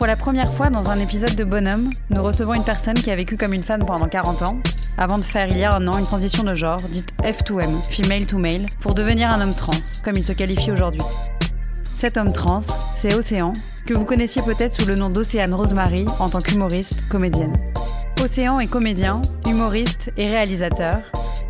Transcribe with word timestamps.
Pour 0.00 0.06
la 0.06 0.16
première 0.16 0.50
fois 0.50 0.70
dans 0.70 0.88
un 0.88 0.96
épisode 0.96 1.34
de 1.34 1.44
Bonhomme, 1.44 1.90
nous 2.08 2.22
recevons 2.22 2.54
une 2.54 2.64
personne 2.64 2.94
qui 2.94 3.10
a 3.10 3.16
vécu 3.16 3.36
comme 3.36 3.52
une 3.52 3.62
femme 3.62 3.84
pendant 3.84 4.08
40 4.08 4.40
ans, 4.40 4.56
avant 4.96 5.18
de 5.18 5.24
faire 5.26 5.48
il 5.48 5.58
y 5.58 5.64
a 5.64 5.74
un 5.74 5.86
an 5.88 5.98
une 5.98 6.06
transition 6.06 6.42
de 6.42 6.54
genre, 6.54 6.80
dite 6.88 7.12
F2M, 7.22 7.82
female 7.90 8.24
to 8.24 8.38
male, 8.38 8.64
pour 8.80 8.94
devenir 8.94 9.30
un 9.30 9.42
homme 9.42 9.54
trans, 9.54 9.74
comme 10.02 10.16
il 10.16 10.24
se 10.24 10.32
qualifie 10.32 10.72
aujourd'hui. 10.72 11.02
Cet 11.96 12.16
homme 12.16 12.32
trans, 12.32 12.60
c'est 12.96 13.14
Océan, 13.14 13.52
que 13.84 13.92
vous 13.92 14.06
connaissiez 14.06 14.40
peut-être 14.40 14.72
sous 14.72 14.86
le 14.86 14.94
nom 14.94 15.10
d'Océane 15.10 15.52
Rosemary 15.52 16.06
en 16.18 16.30
tant 16.30 16.40
qu'humoriste, 16.40 17.06
comédienne. 17.10 17.54
Océan 18.24 18.58
est 18.58 18.68
comédien, 18.68 19.20
humoriste 19.46 20.12
et 20.16 20.30
réalisateur, 20.30 21.00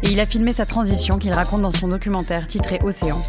et 0.02 0.10
il 0.10 0.18
a 0.18 0.26
filmé 0.26 0.52
sa 0.52 0.66
transition 0.66 1.18
qu'il 1.18 1.32
raconte 1.32 1.62
dans 1.62 1.70
son 1.70 1.86
documentaire 1.86 2.48
titré 2.48 2.80
Océan. 2.82 3.22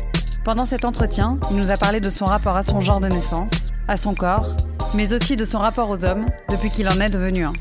Pendant 0.44 0.66
cet 0.66 0.84
entretien, 0.84 1.38
il 1.52 1.58
nous 1.58 1.70
a 1.70 1.78
parlé 1.78 2.00
de 2.00 2.10
son 2.10 2.26
rapport 2.26 2.58
à 2.58 2.64
son 2.64 2.80
genre 2.80 3.02
de 3.02 3.08
naissance, 3.08 3.52
à 3.88 3.98
son 3.98 4.16
corps, 4.16 4.48
mais 4.94 5.14
aussi 5.14 5.36
de 5.36 5.46
son 5.46 5.60
rapport 5.60 5.90
aux 5.90 6.04
hommes 6.06 6.26
depuis 6.50 6.70
qu'il 6.70 6.88
en 6.88 7.00
est 7.00 7.10
devenu 7.10 7.46
un. 7.46 7.54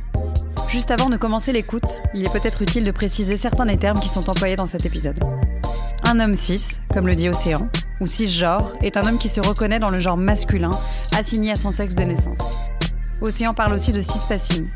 Juste 0.69 0.91
avant 0.91 1.09
de 1.09 1.17
commencer 1.17 1.53
l'écoute, 1.53 2.03
il 2.15 2.25
est 2.25 2.33
peut-être 2.33 2.63
utile 2.63 2.85
de 2.85 2.91
préciser 2.91 3.37
certains 3.37 3.67
des 3.67 3.77
termes 3.77 4.01
qui 4.01 4.09
sont 4.09 4.29
employés 4.31 4.57
dans 4.57 4.67
cet 4.67 4.85
épisode. 4.85 5.19
Un 6.05 6.21
homme 6.21 6.35
cis, 6.35 6.79
comme 6.93 7.07
le 7.07 7.15
dit 7.15 7.29
Océan, 7.29 7.69
ou 8.01 8.07
cisgenre, 8.07 8.73
est 8.83 8.97
un 8.97 9.07
homme 9.07 9.19
qui 9.19 9.29
se 9.29 9.41
reconnaît 9.41 9.79
dans 9.79 9.91
le 9.91 10.01
genre 10.01 10.17
masculin, 10.17 10.71
assigné 11.17 11.53
à 11.53 11.57
son 11.57 11.71
sexe 11.71 11.95
de 11.95 12.03
naissance. 12.03 12.39
Océan 13.21 13.55
parle 13.55 13.75
aussi 13.75 13.93
de 13.93 14.01
cispassing. 14.01 14.69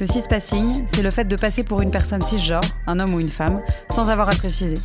Le 0.00 0.06
cispassing, 0.06 0.84
c'est 0.92 1.02
le 1.02 1.10
fait 1.10 1.24
de 1.24 1.36
passer 1.36 1.62
pour 1.62 1.80
une 1.80 1.90
personne 1.90 2.22
cisgenre, 2.22 2.64
un 2.86 2.98
homme 2.98 3.14
ou 3.14 3.20
une 3.20 3.30
femme, 3.30 3.62
sans 3.90 4.10
avoir 4.10 4.28
à 4.28 4.32
préciser. 4.32 4.78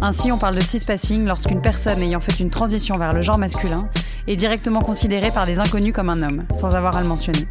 Ainsi, 0.00 0.30
on 0.30 0.38
parle 0.38 0.54
de 0.54 0.60
cispassing 0.60 1.26
lorsqu'une 1.26 1.62
personne 1.62 2.02
ayant 2.02 2.20
fait 2.20 2.38
une 2.40 2.50
transition 2.50 2.96
vers 2.96 3.12
le 3.12 3.22
genre 3.22 3.38
masculin 3.38 3.88
est 4.26 4.36
directement 4.36 4.80
considérée 4.80 5.30
par 5.30 5.46
des 5.46 5.58
inconnus 5.58 5.92
comme 5.92 6.10
un 6.10 6.22
homme, 6.22 6.44
sans 6.52 6.74
avoir 6.76 6.96
à 6.96 7.02
le 7.02 7.08
mentionner. 7.08 7.46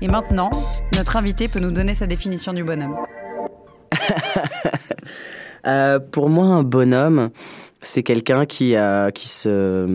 Et 0.00 0.08
maintenant, 0.08 0.50
notre 0.96 1.16
invité 1.16 1.48
peut 1.48 1.60
nous 1.60 1.70
donner 1.70 1.94
sa 1.94 2.06
définition 2.06 2.52
du 2.52 2.64
bonhomme. 2.64 2.96
Euh, 5.66 5.98
pour 5.98 6.28
moi, 6.28 6.44
un 6.44 6.62
bonhomme, 6.62 7.30
c'est 7.80 8.02
quelqu'un 8.02 8.44
qui, 8.44 8.76
euh, 8.76 9.08
qui 9.08 9.28
se 9.28 9.86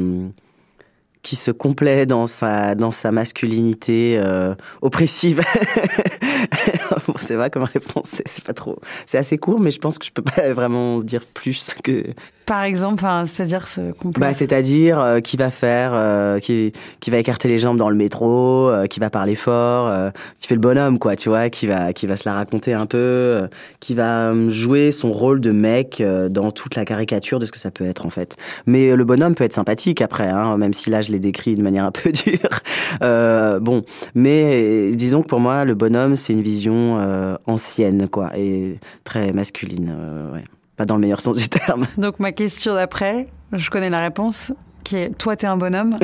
qui 1.22 1.36
se 1.36 1.52
complaît 1.52 2.06
dans 2.06 2.28
sa 2.28 2.76
dans 2.76 2.92
sa 2.92 3.12
masculinité 3.12 4.18
euh, 4.18 4.56
oppressive. 4.82 5.42
bon, 7.08 7.14
c'est 7.20 7.36
vrai 7.36 7.50
comme 7.50 7.64
réponse, 7.64 8.22
c'est- 8.26 8.44
pas 8.44 8.54
trop. 8.54 8.80
C'est 9.06 9.18
assez 9.18 9.38
court, 9.38 9.60
mais 9.60 9.72
je 9.72 9.80
pense 9.80 9.98
que 10.00 10.06
je 10.06 10.12
peux 10.12 10.22
pas 10.22 10.54
vraiment 10.54 11.00
dire 11.00 11.22
plus 11.34 11.76
que. 11.84 12.04
Par 12.46 12.64
exemple, 12.64 12.96
enfin, 12.96 13.26
c'est-à-dire 13.28 13.68
ce 13.68 13.92
complet. 13.92 14.20
Bah, 14.20 14.34
c'est-à-dire 14.34 15.00
euh, 15.00 15.20
qui 15.20 15.38
va 15.38 15.52
faire, 15.52 15.92
euh, 15.94 16.40
qui 16.40 16.72
qui 17.00 17.12
va 17.12 17.18
écarter 17.18 17.48
les 17.48 17.60
jambes 17.60 17.78
dans 17.78 17.90
le 17.90 17.96
métro, 17.96 18.70
euh, 18.70 18.88
qui 18.88 19.00
va 19.00 19.12
parler 19.12 19.36
fort, 19.36 19.88
euh, 19.88 20.10
qui 20.40 20.48
fait 20.48 20.56
le 20.56 20.62
bonhomme 20.62 20.98
quoi, 20.98 21.16
tu 21.16 21.30
vois, 21.30 21.50
qui 21.52 21.68
va 21.68 21.94
qui 21.94 22.08
va 22.08 22.16
se 22.16 22.28
la 22.28 22.34
raconter 22.34 22.74
un 22.74 22.88
peu, 22.88 22.98
euh, 22.98 23.48
qui 23.82 23.94
va 23.94 24.30
euh, 24.32 24.50
jouer 24.50 24.92
son 24.92 25.12
rôle 25.12 25.42
de 25.42 25.52
mec 25.52 26.02
euh, 26.02 26.28
dans 26.28 26.50
toute 26.50 26.74
la 26.76 26.86
caricature 26.86 27.38
de 27.38 27.46
ce 27.46 27.52
que 27.52 27.60
ça 27.60 27.70
peut 27.70 27.86
être 27.86 28.08
en 28.08 28.10
fait. 28.10 28.36
Mais 28.66 28.96
le 28.96 29.04
bonhomme 29.04 29.36
peut 29.36 29.44
être 29.44 29.54
sympathique 29.54 30.02
après, 30.02 30.28
hein, 30.28 30.58
même 30.58 30.74
si 30.74 30.90
là 30.90 31.04
je 31.10 31.14
l'ai 31.14 31.20
décrit 31.20 31.56
de 31.56 31.62
manière 31.62 31.86
un 31.86 31.92
peu 31.92 32.12
dure. 32.26 32.62
Euh, 33.02 33.60
bon, 33.60 33.84
mais 34.16 34.92
disons 34.94 35.22
que 35.22 35.28
pour 35.28 35.40
moi 35.40 35.66
le 35.66 35.74
bonhomme 35.74 36.16
c'est 36.16 36.34
une 36.34 36.42
vision 36.42 37.00
euh, 37.00 37.36
ancienne 37.46 38.08
quoi 38.08 38.32
et 38.38 38.80
très 39.04 39.34
masculine, 39.34 39.94
euh, 39.98 40.34
ouais. 40.34 40.44
Pas 40.78 40.86
dans 40.86 40.96
le 40.96 41.02
meilleur 41.02 41.20
sens 41.20 41.36
du 41.36 41.50
terme. 41.50 41.88
Donc 41.98 42.20
ma 42.20 42.32
question 42.32 42.74
d'après, 42.74 43.28
je 43.52 43.70
connais 43.70 43.90
la 43.90 44.00
réponse, 44.00 44.54
qui 44.86 44.96
est 44.96 45.18
toi 45.18 45.36
t'es 45.36 45.46
un 45.46 45.58
bonhomme? 45.58 45.98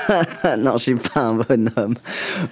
non, 0.58 0.72
je 0.78 0.82
suis 0.82 0.94
pas 0.96 1.20
un 1.20 1.34
bonhomme. 1.34 1.94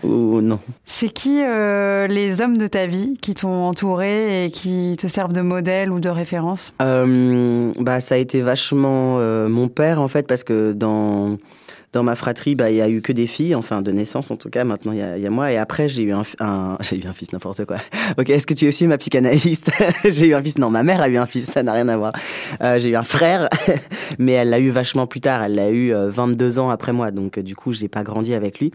Ou 0.05 0.41
non. 0.41 0.61
C'est 0.85 1.09
qui 1.09 1.41
les 1.41 2.41
hommes 2.41 2.59
de 2.59 2.69
ta 2.69 2.87
vie 2.87 3.19
qui 3.21 3.35
t'ont 3.35 3.65
entouré 3.65 4.45
et 4.45 4.51
qui 4.53 4.97
te 5.01 5.09
servent 5.09 5.33
de 5.33 5.41
modèle 5.41 5.91
ou 5.91 5.99
de 5.99 6.09
référence? 6.09 6.73
Bah, 6.79 7.99
ça 7.99 8.15
a 8.15 8.19
été 8.19 8.41
vachement 8.41 9.19
mon 9.49 9.67
père 9.67 10.01
en 10.01 10.07
fait 10.07 10.29
parce 10.29 10.45
que 10.45 10.73
dans 10.73 11.39
dans 11.95 12.03
ma 12.03 12.17
fratrie, 12.17 12.55
bah, 12.55 12.71
il 12.71 12.77
y 12.77 12.81
a 12.83 12.89
eu 12.89 13.01
que 13.01 13.13
des 13.13 13.27
filles, 13.27 13.55
enfin 13.55 13.81
de 13.81 13.91
naissance 13.91 14.31
en 14.31 14.37
tout 14.37 14.51
cas. 14.51 14.65
Maintenant, 14.65 14.93
il 14.93 14.99
y 14.99 15.27
a, 15.27 15.31
moi 15.31 15.51
et 15.51 15.57
après 15.57 15.89
j'ai 15.89 16.03
eu 16.03 16.13
un, 16.13 16.25
j'ai 16.81 17.03
eu 17.03 17.07
un 17.07 17.13
fils 17.13 17.33
n'importe 17.33 17.65
quoi. 17.65 17.77
Ok, 18.19 18.31
est-ce 18.31 18.47
que 18.47 18.55
tu 18.55 18.67
es 18.67 18.69
aussi 18.69 18.87
ma 18.87 18.99
psychanalyste? 18.99 19.73
J'ai 20.05 20.27
eu 20.27 20.35
un 20.35 20.43
fils. 20.43 20.59
Non, 20.59 20.71
ma 20.71 20.83
mère 20.83 21.01
a 21.01 21.09
eu 21.09 21.17
un 21.17 21.27
fils, 21.27 21.47
ça 21.47 21.63
n'a 21.63 21.73
rien 21.73 21.89
à 21.89 21.97
voir. 21.97 22.13
Euh, 22.61 22.79
j'ai 22.79 22.91
eu 22.91 22.97
un 22.97 23.03
frère, 23.03 23.49
mais 24.19 24.33
elle 24.33 24.51
l'a 24.51 24.61
eu 24.61 24.71
vachement 24.71 25.07
plus 25.07 25.21
tard. 25.21 25.43
Elle 25.43 25.55
l'a 25.55 25.71
eu 25.71 25.93
euh, 25.93 26.11
22 26.11 26.59
ans 26.59 26.71
après 26.71 26.93
moi, 26.93 27.11
donc 27.11 27.39
euh, 27.39 27.43
du 27.43 27.57
coup 27.57 27.73
j'ai 27.73 27.89
pas 27.89 28.03
grandi 28.03 28.35
avec 28.35 28.61
lui. 28.61 28.73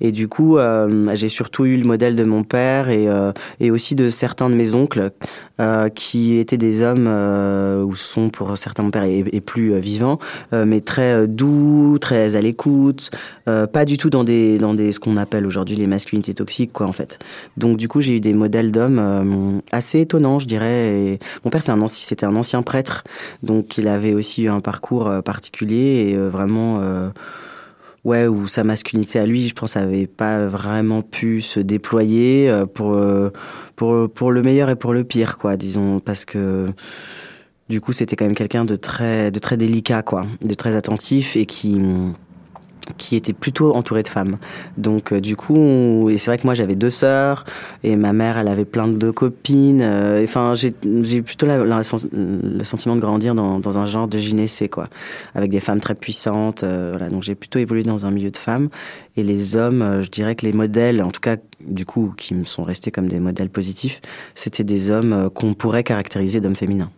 Et 0.00 0.10
du 0.10 0.26
coup, 0.26 0.58
euh, 0.58 1.14
j'ai 1.14 1.28
surtout 1.28 1.64
eu 1.64 1.76
le 1.76 1.84
modèle 1.84 2.16
de 2.16 2.24
mon 2.24 2.44
père 2.44 2.88
et 2.88 3.08
euh, 3.08 3.32
aussi 3.70 3.94
de 3.94 4.08
certains 4.08 4.50
de 4.50 4.54
mes 4.54 4.74
oncles 4.74 5.10
euh, 5.60 5.88
qui 5.88 6.38
étaient 6.38 6.56
des 6.56 6.82
hommes 6.82 7.06
euh, 7.08 7.82
ou 7.82 7.94
sont 7.94 8.30
pour 8.30 8.56
certains 8.58 8.82
mon 8.82 8.90
père 8.90 9.04
est, 9.04 9.24
est 9.32 9.40
plus 9.40 9.72
euh, 9.74 9.78
vivant, 9.78 10.18
euh, 10.52 10.64
mais 10.66 10.80
très 10.80 11.14
euh, 11.14 11.26
doux, 11.26 11.98
très 12.00 12.36
à 12.36 12.40
l'écoute, 12.52 13.10
euh, 13.48 13.66
pas 13.66 13.84
du 13.84 13.96
tout 13.96 14.10
dans 14.10 14.24
des 14.24 14.58
dans 14.58 14.74
des 14.74 14.92
ce 14.92 15.00
qu'on 15.00 15.16
appelle 15.16 15.46
aujourd'hui 15.46 15.74
les 15.76 15.86
masculinités 15.86 16.34
toxiques 16.34 16.72
quoi 16.72 16.86
en 16.86 16.92
fait. 16.92 17.18
Donc 17.56 17.78
du 17.78 17.88
coup 17.88 18.00
j'ai 18.00 18.16
eu 18.16 18.20
des 18.20 18.34
modèles 18.34 18.72
d'hommes 18.72 18.98
euh, 18.98 19.60
assez 19.72 20.00
étonnants 20.00 20.38
je 20.38 20.46
dirais. 20.46 21.18
Mon 21.44 21.50
père 21.50 21.62
c'est 21.62 21.72
un 21.72 21.80
ancien 21.80 22.06
c'était 22.06 22.26
un 22.26 22.36
ancien 22.36 22.62
prêtre 22.62 23.04
donc 23.42 23.78
il 23.78 23.88
avait 23.88 24.12
aussi 24.12 24.42
eu 24.42 24.48
un 24.48 24.60
parcours 24.60 25.06
euh, 25.08 25.22
particulier 25.22 26.10
et 26.10 26.16
vraiment 26.16 26.80
ouais, 28.04 28.26
où 28.26 28.46
sa 28.48 28.64
masculinité 28.64 29.18
à 29.18 29.26
lui, 29.26 29.48
je 29.48 29.54
pense, 29.54 29.76
avait 29.76 30.06
pas 30.06 30.46
vraiment 30.46 31.02
pu 31.02 31.40
se 31.40 31.60
déployer 31.60 32.52
pour 32.74 32.98
pour 33.76 34.10
pour 34.10 34.32
le 34.32 34.42
meilleur 34.42 34.70
et 34.70 34.76
pour 34.76 34.92
le 34.92 35.04
pire, 35.04 35.38
quoi, 35.38 35.56
disons, 35.56 36.00
parce 36.00 36.24
que 36.24 36.68
du 37.68 37.80
coup, 37.80 37.92
c'était 37.92 38.16
quand 38.16 38.26
même 38.26 38.34
quelqu'un 38.34 38.64
de 38.64 38.76
très 38.76 39.30
de 39.30 39.38
très 39.38 39.56
délicat, 39.56 40.02
quoi, 40.02 40.26
de 40.42 40.54
très 40.54 40.76
attentif 40.76 41.36
et 41.36 41.46
qui 41.46 41.80
qui 42.98 43.14
était 43.16 43.32
plutôt 43.32 43.74
entouré 43.74 44.02
de 44.02 44.08
femmes. 44.08 44.38
Donc 44.76 45.12
euh, 45.12 45.20
du 45.20 45.36
coup, 45.36 45.54
on- 45.56 46.08
et 46.08 46.18
c'est 46.18 46.30
vrai 46.30 46.38
que 46.38 46.44
moi 46.44 46.54
j'avais 46.54 46.74
deux 46.74 46.90
sœurs 46.90 47.44
et 47.84 47.94
ma 47.96 48.12
mère 48.12 48.38
elle 48.38 48.48
avait 48.48 48.64
plein 48.64 48.88
de 48.88 49.10
copines. 49.10 49.80
euh, 49.82 50.22
Enfin, 50.24 50.54
j'ai 50.54 50.72
plutôt 51.22 51.46
la- 51.46 51.58
le 51.64 52.64
sentiment 52.64 52.96
de 52.96 53.00
grandir 53.00 53.34
dans, 53.34 53.60
dans 53.60 53.78
un 53.78 53.86
genre 53.86 54.08
de 54.08 54.18
gynécée 54.18 54.68
quoi, 54.68 54.88
avec 55.34 55.50
des 55.50 55.60
femmes 55.60 55.80
très 55.80 55.94
puissantes. 55.94 56.64
euh, 56.64 56.88
voilà, 56.92 57.08
donc 57.08 57.22
j'ai 57.22 57.34
plutôt 57.34 57.58
évolué 57.58 57.82
dans 57.84 58.04
un 58.06 58.10
milieu 58.10 58.30
de 58.30 58.36
femmes 58.36 58.68
et 59.16 59.22
les 59.22 59.56
hommes, 59.56 59.82
euh, 59.82 60.00
je 60.02 60.08
dirais 60.10 60.34
que 60.34 60.44
les 60.46 60.52
modèles, 60.52 61.02
en 61.02 61.10
tout 61.10 61.20
cas 61.20 61.36
du 61.60 61.84
coup, 61.86 62.12
qui 62.16 62.34
me 62.34 62.44
sont 62.44 62.64
restés 62.64 62.90
comme 62.90 63.06
des 63.08 63.20
modèles 63.20 63.50
positifs, 63.50 64.00
c'était 64.34 64.64
des 64.64 64.90
hommes 64.90 65.12
euh, 65.12 65.28
qu'on 65.30 65.54
pourrait 65.54 65.84
caractériser 65.84 66.40
d'hommes 66.40 66.56
féminins. 66.56 66.90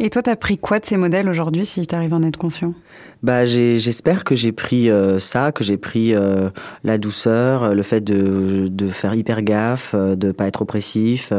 Et 0.00 0.10
toi, 0.10 0.22
t'as 0.22 0.34
pris 0.34 0.58
quoi 0.58 0.80
de 0.80 0.86
ces 0.86 0.96
modèles 0.96 1.28
aujourd'hui, 1.28 1.64
si 1.64 1.86
tu 1.86 1.94
arrives 1.94 2.12
à 2.12 2.16
en 2.16 2.22
être 2.24 2.36
conscient? 2.36 2.74
Bah, 3.22 3.44
j'espère 3.44 4.24
que 4.24 4.34
j'ai 4.34 4.50
pris 4.50 4.90
euh, 4.90 5.20
ça, 5.20 5.52
que 5.52 5.62
j'ai 5.62 5.76
pris 5.76 6.14
euh, 6.14 6.50
la 6.82 6.98
douceur, 6.98 7.74
le 7.74 7.82
fait 7.82 8.00
de, 8.00 8.66
de 8.68 8.86
faire 8.88 9.14
hyper 9.14 9.42
gaffe, 9.42 9.92
euh, 9.94 10.16
de 10.16 10.32
pas 10.32 10.46
être 10.46 10.62
oppressif. 10.62 11.32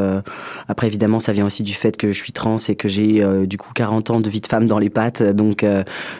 après, 0.68 0.86
évidemment, 0.86 1.20
ça 1.20 1.32
vient 1.32 1.44
aussi 1.44 1.62
du 1.62 1.74
fait 1.74 1.98
que 1.98 2.08
je 2.08 2.18
suis 2.18 2.32
trans 2.32 2.56
et 2.68 2.76
que 2.76 2.88
j'ai 2.88 3.22
du 3.46 3.58
coup 3.58 3.72
40 3.74 4.10
ans 4.10 4.20
de 4.20 4.30
vie 4.30 4.40
de 4.40 4.46
femme 4.46 4.66
dans 4.66 4.78
les 4.78 4.90
pattes, 4.90 5.22
donc 5.22 5.64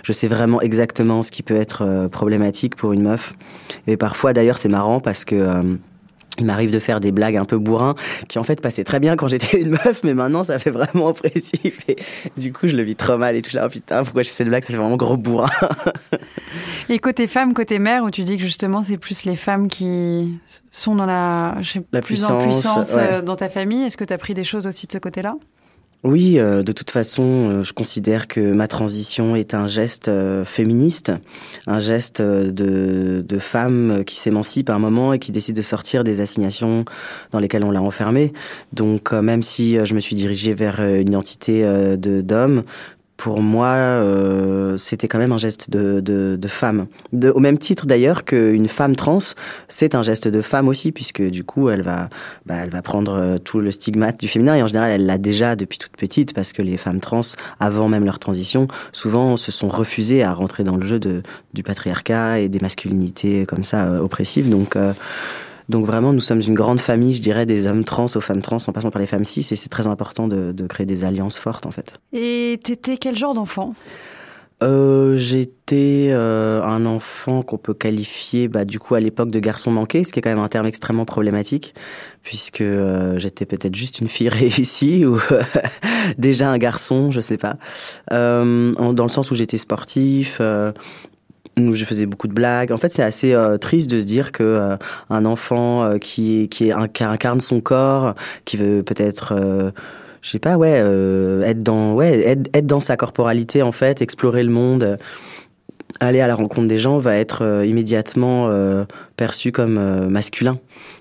je 0.03 0.13
sais 0.13 0.29
vraiment 0.29 0.61
exactement 0.61 1.23
ce 1.23 1.31
qui 1.31 1.43
peut 1.43 1.57
être 1.57 2.09
problématique 2.13 2.77
pour 2.77 2.93
une 2.93 3.03
meuf. 3.03 3.35
Et 3.87 3.97
parfois, 3.97 4.33
d'ailleurs, 4.33 4.59
c'est 4.59 4.69
marrant 4.69 5.01
parce 5.01 5.25
que 5.25 5.79
il 6.39 6.47
m'arrive 6.47 6.71
de 6.71 6.79
faire 6.79 7.01
des 7.01 7.13
blagues 7.13 7.37
un 7.37 7.45
peu 7.45 7.59
bourrin 7.59 7.95
qui 8.29 8.39
en 8.39 8.43
fait 8.43 8.61
passaient 8.61 8.85
très 8.85 9.01
bien 9.01 9.17
quand 9.17 9.29
j'étais 9.29 9.61
une 9.61 9.71
meuf, 9.71 10.03
mais 10.05 10.15
maintenant 10.15 10.45
ça 10.45 10.59
fait 10.59 10.71
vraiment 10.71 11.09
oppressif 11.09 11.79
et 11.89 11.97
du 12.37 12.53
coup 12.53 12.69
je 12.69 12.77
le 12.77 12.83
vis 12.83 12.97
trop 12.97 13.17
mal 13.17 13.37
et 13.37 13.43
tout 13.43 13.55
là. 13.57 13.65
Oh 13.67 13.69
putain, 13.69 14.03
pourquoi 14.05 14.23
je 14.23 14.29
fais 14.29 14.35
cette 14.35 14.49
blague? 14.49 14.63
Ça 14.63 14.73
fait 14.73 14.79
vraiment 14.79 14.97
gros 14.97 15.17
bourrin. 15.17 15.51
et 16.89 16.99
côté 16.99 17.27
femme, 17.27 17.55
côté 17.55 17.79
mère, 17.79 18.05
où 18.05 18.11
tu 18.11 18.23
dis 18.23 18.37
que 18.37 18.43
justement 18.43 18.83
c'est 18.83 18.99
plus 18.99 19.25
les 19.25 19.37
femmes 19.37 19.69
qui 19.69 20.39
sont 20.71 20.95
dans 20.95 21.07
la, 21.07 21.57
je 21.61 21.73
sais, 21.73 21.83
la 21.93 22.01
plus 22.01 22.15
puissance, 22.15 22.31
en 22.31 22.43
puissance 22.43 22.97
euh, 22.97 23.23
dans 23.23 23.37
ta 23.37 23.49
famille. 23.49 23.85
Est-ce 23.85 23.97
que 23.97 24.05
tu 24.05 24.13
as 24.13 24.19
pris 24.19 24.35
des 24.35 24.45
choses 24.45 24.67
aussi 24.67 24.87
de 24.87 24.93
ce 24.93 24.99
côté-là? 24.99 25.37
Oui, 26.05 26.39
euh, 26.39 26.63
de 26.63 26.73
toute 26.73 26.91
façon, 26.91 27.23
euh, 27.23 27.63
je 27.63 27.73
considère 27.73 28.29
que 28.29 28.53
ma 28.53 28.69
transition 28.69 29.35
est 29.35 29.55
un 29.55 29.67
geste 29.67 30.09
euh, 30.09 30.45
féministe, 30.45 31.13
un 31.67 31.81
geste 31.81 32.21
de, 32.23 33.25
de 33.27 33.39
femme 33.39 34.05
qui 34.07 34.17
s'émancipe 34.17 34.71
à 34.71 34.75
un 34.75 34.79
moment 34.79 35.15
et 35.15 35.19
qui 35.19 35.33
décide 35.33 35.57
de 35.57 35.63
sortir 35.63 36.05
des 36.05 36.21
assignations 36.21 36.85
dans 37.33 37.41
lesquelles 37.41 37.65
on 37.65 37.71
l'a 37.71 37.83
enfermée. 37.83 38.33
Donc, 38.73 39.13
même 39.13 39.43
si 39.43 39.79
je 39.85 39.95
me 39.95 40.01
suis 40.01 40.15
dirigée 40.15 40.55
vers 40.55 40.81
une 40.81 41.09
identité 41.09 41.63
de 41.63 42.21
d'homme, 42.21 42.63
pour 43.17 43.41
moi, 43.41 43.69
euh, 43.69 44.77
c'était 44.77 45.09
quand 45.09 45.19
même 45.19 45.33
un 45.33 45.39
geste 45.39 45.71
de, 45.71 46.01
de, 46.01 46.37
de 46.39 46.49
femme. 46.49 46.87
De, 47.13 47.31
au 47.31 47.41
même 47.41 47.59
titre 47.59 47.87
d'ailleurs 47.87 48.25
qu'une 48.25 48.69
femme 48.69 48.95
trans, 48.95 49.19
c'est 49.69 49.95
un 49.95 50.03
geste 50.03 50.29
de 50.29 50.43
femme 50.43 50.69
aussi, 50.69 50.93
puisque 50.93 51.23
du 51.23 51.43
coup, 51.43 51.71
elle 51.71 51.83
va, 51.83 52.09
bah, 52.45 52.57
elle 52.63 52.71
va 52.71 52.83
prendre 52.83 53.15
euh, 53.15 53.39
tout 53.39 53.61
le 53.61 53.71
stigmate 53.71 54.21
du 54.21 54.29
féminin, 54.29 54.55
et 54.55 54.63
en 54.63 54.67
général, 54.67 54.91
elle 54.91 55.07
l'a 55.07 55.19
déjà 55.19 55.57
depuis 55.57 55.79
toute 55.79 55.97
petite, 55.97 56.35
parce 56.35 56.53
que 56.53 56.63
les 56.63 56.77
femmes 56.77 57.01
trans, 57.01 57.23
avant 57.59 57.89
même 57.89 58.05
leur 58.05 58.19
transition, 58.19 58.69
souvent 58.93 59.37
se 59.37 59.51
sont 59.51 59.69
refusées 59.69 60.23
à 60.23 60.33
rentrer 60.33 60.65
dans 60.65 60.77
le 60.77 60.87
jeu 60.87 60.99
de, 60.99 61.23
du 61.55 61.63
patriarcat 61.63 62.41
et 62.41 62.49
des 62.49 62.61
masculinités 62.61 63.47
comme 63.47 63.65
ça 63.65 63.87
euh, 63.87 64.01
oppressives. 64.01 64.51
Donc, 64.51 64.77
euh, 64.77 64.93
donc 65.69 65.87
vraiment, 65.87 66.13
nous 66.13 66.21
sommes 66.21 66.41
une 66.41 66.55
grande 66.55 66.81
famille, 66.81 67.15
je 67.15 67.21
dirais, 67.21 67.47
des 67.47 67.67
hommes 67.67 67.85
trans 67.85 68.07
aux 68.15 68.21
femmes 68.21 68.43
trans, 68.43 68.59
en 68.67 68.73
passant 68.73 68.91
par 68.91 69.01
les 69.01 69.07
femmes 69.07 69.25
cis, 69.25 69.41
et 69.41 69.57
c'est 69.57 69.69
très 69.69 69.87
important 69.87 70.29
de, 70.29 70.53
de, 70.53 70.67
créer 70.67 70.87
des 70.87 71.05
alliances 71.05 71.39
fortes, 71.39 71.67
en 71.67 71.71
fait. 71.71 71.95
Et 72.13 72.59
t'étais 72.63 72.97
quel 72.97 73.17
genre 73.17 73.35
d'enfant? 73.35 73.75
Euh, 74.63 75.17
J'étais 75.17 76.09
euh, 76.11 76.63
un 76.63 76.87
enfant 76.87 77.43
qu'on 77.43 77.59
peut 77.59 77.75
qualifier, 77.75 78.49
bah, 78.49 78.65
du 78.65 78.79
coup, 78.79 78.95
à 78.95 79.01
l'époque 79.01 79.31
de 79.31 79.39
garçon 79.39 79.71
manqué, 79.71 80.05
ce 80.05 80.13
qui 80.13 80.21
est 80.21 80.23
quand 80.23 80.31
même 80.31 80.39
un 80.39 80.49
terme 80.49 80.67
extrêmement 80.67 81.05
problématique, 81.05 81.75
puisque 82.23 82.63
euh, 82.63 83.19
j'étais 83.19 83.45
peut-être 83.45 83.75
juste 83.75 84.01
une 84.01 84.09
fille 84.09 84.29
réussie 84.31 85.05
ou 85.05 85.21
déjà 86.19 86.51
un 86.51 86.59
garçon, 86.59 87.11
je 87.11 87.21
sais 87.21 87.37
pas. 87.37 87.57
Euh, 88.13 88.73
dans 88.93 89.05
le 89.05 89.11
sens 89.11 89.31
où 89.31 89.35
j'étais 89.35 89.59
sportif, 89.59 90.39
euh, 90.41 90.73
où 91.59 91.73
je 91.73 91.85
faisais 91.85 92.07
beaucoup 92.07 92.29
de 92.29 92.35
blagues. 92.35 92.71
En 92.71 92.77
fait, 92.77 92.91
c'est 92.91 93.03
assez 93.03 93.33
euh, 93.33 93.57
triste 93.57 93.91
de 93.91 93.99
se 93.99 94.05
dire 94.05 94.33
que 94.33 94.43
euh, 94.43 94.77
un 95.09 95.25
enfant 95.25 95.85
euh, 95.85 95.99
qui 95.99 96.49
qui, 96.49 96.71
qui 96.93 97.05
incarne 97.05 97.41
son 97.41 97.61
corps, 97.61 98.15
qui 98.45 98.57
veut 98.57 98.83
peut-être 98.83 99.35
je 100.23 100.31
sais 100.31 100.39
pas, 100.41 100.57
ouais, 100.57 100.83
être 101.45 101.63
dans, 101.63 101.95
ouais, 101.95 102.19
être, 102.27 102.51
être, 102.53 102.67
dans 102.67 102.81
sa 102.81 102.97
corporalité 102.97 103.63
en 103.63 103.71
fait, 103.71 104.03
explorer 104.03 104.43
le 104.43 104.51
monde, 104.51 104.99
aller 106.01 106.21
à 106.21 106.27
la 106.27 106.35
rencontre 106.35 106.67
des 106.67 106.79
gens, 106.79 106.99
va 106.99 107.17
être 107.17 107.65
immédiatement 107.65 108.51
perçu 109.17 109.53
comme 109.53 110.09
masculin 110.09 110.59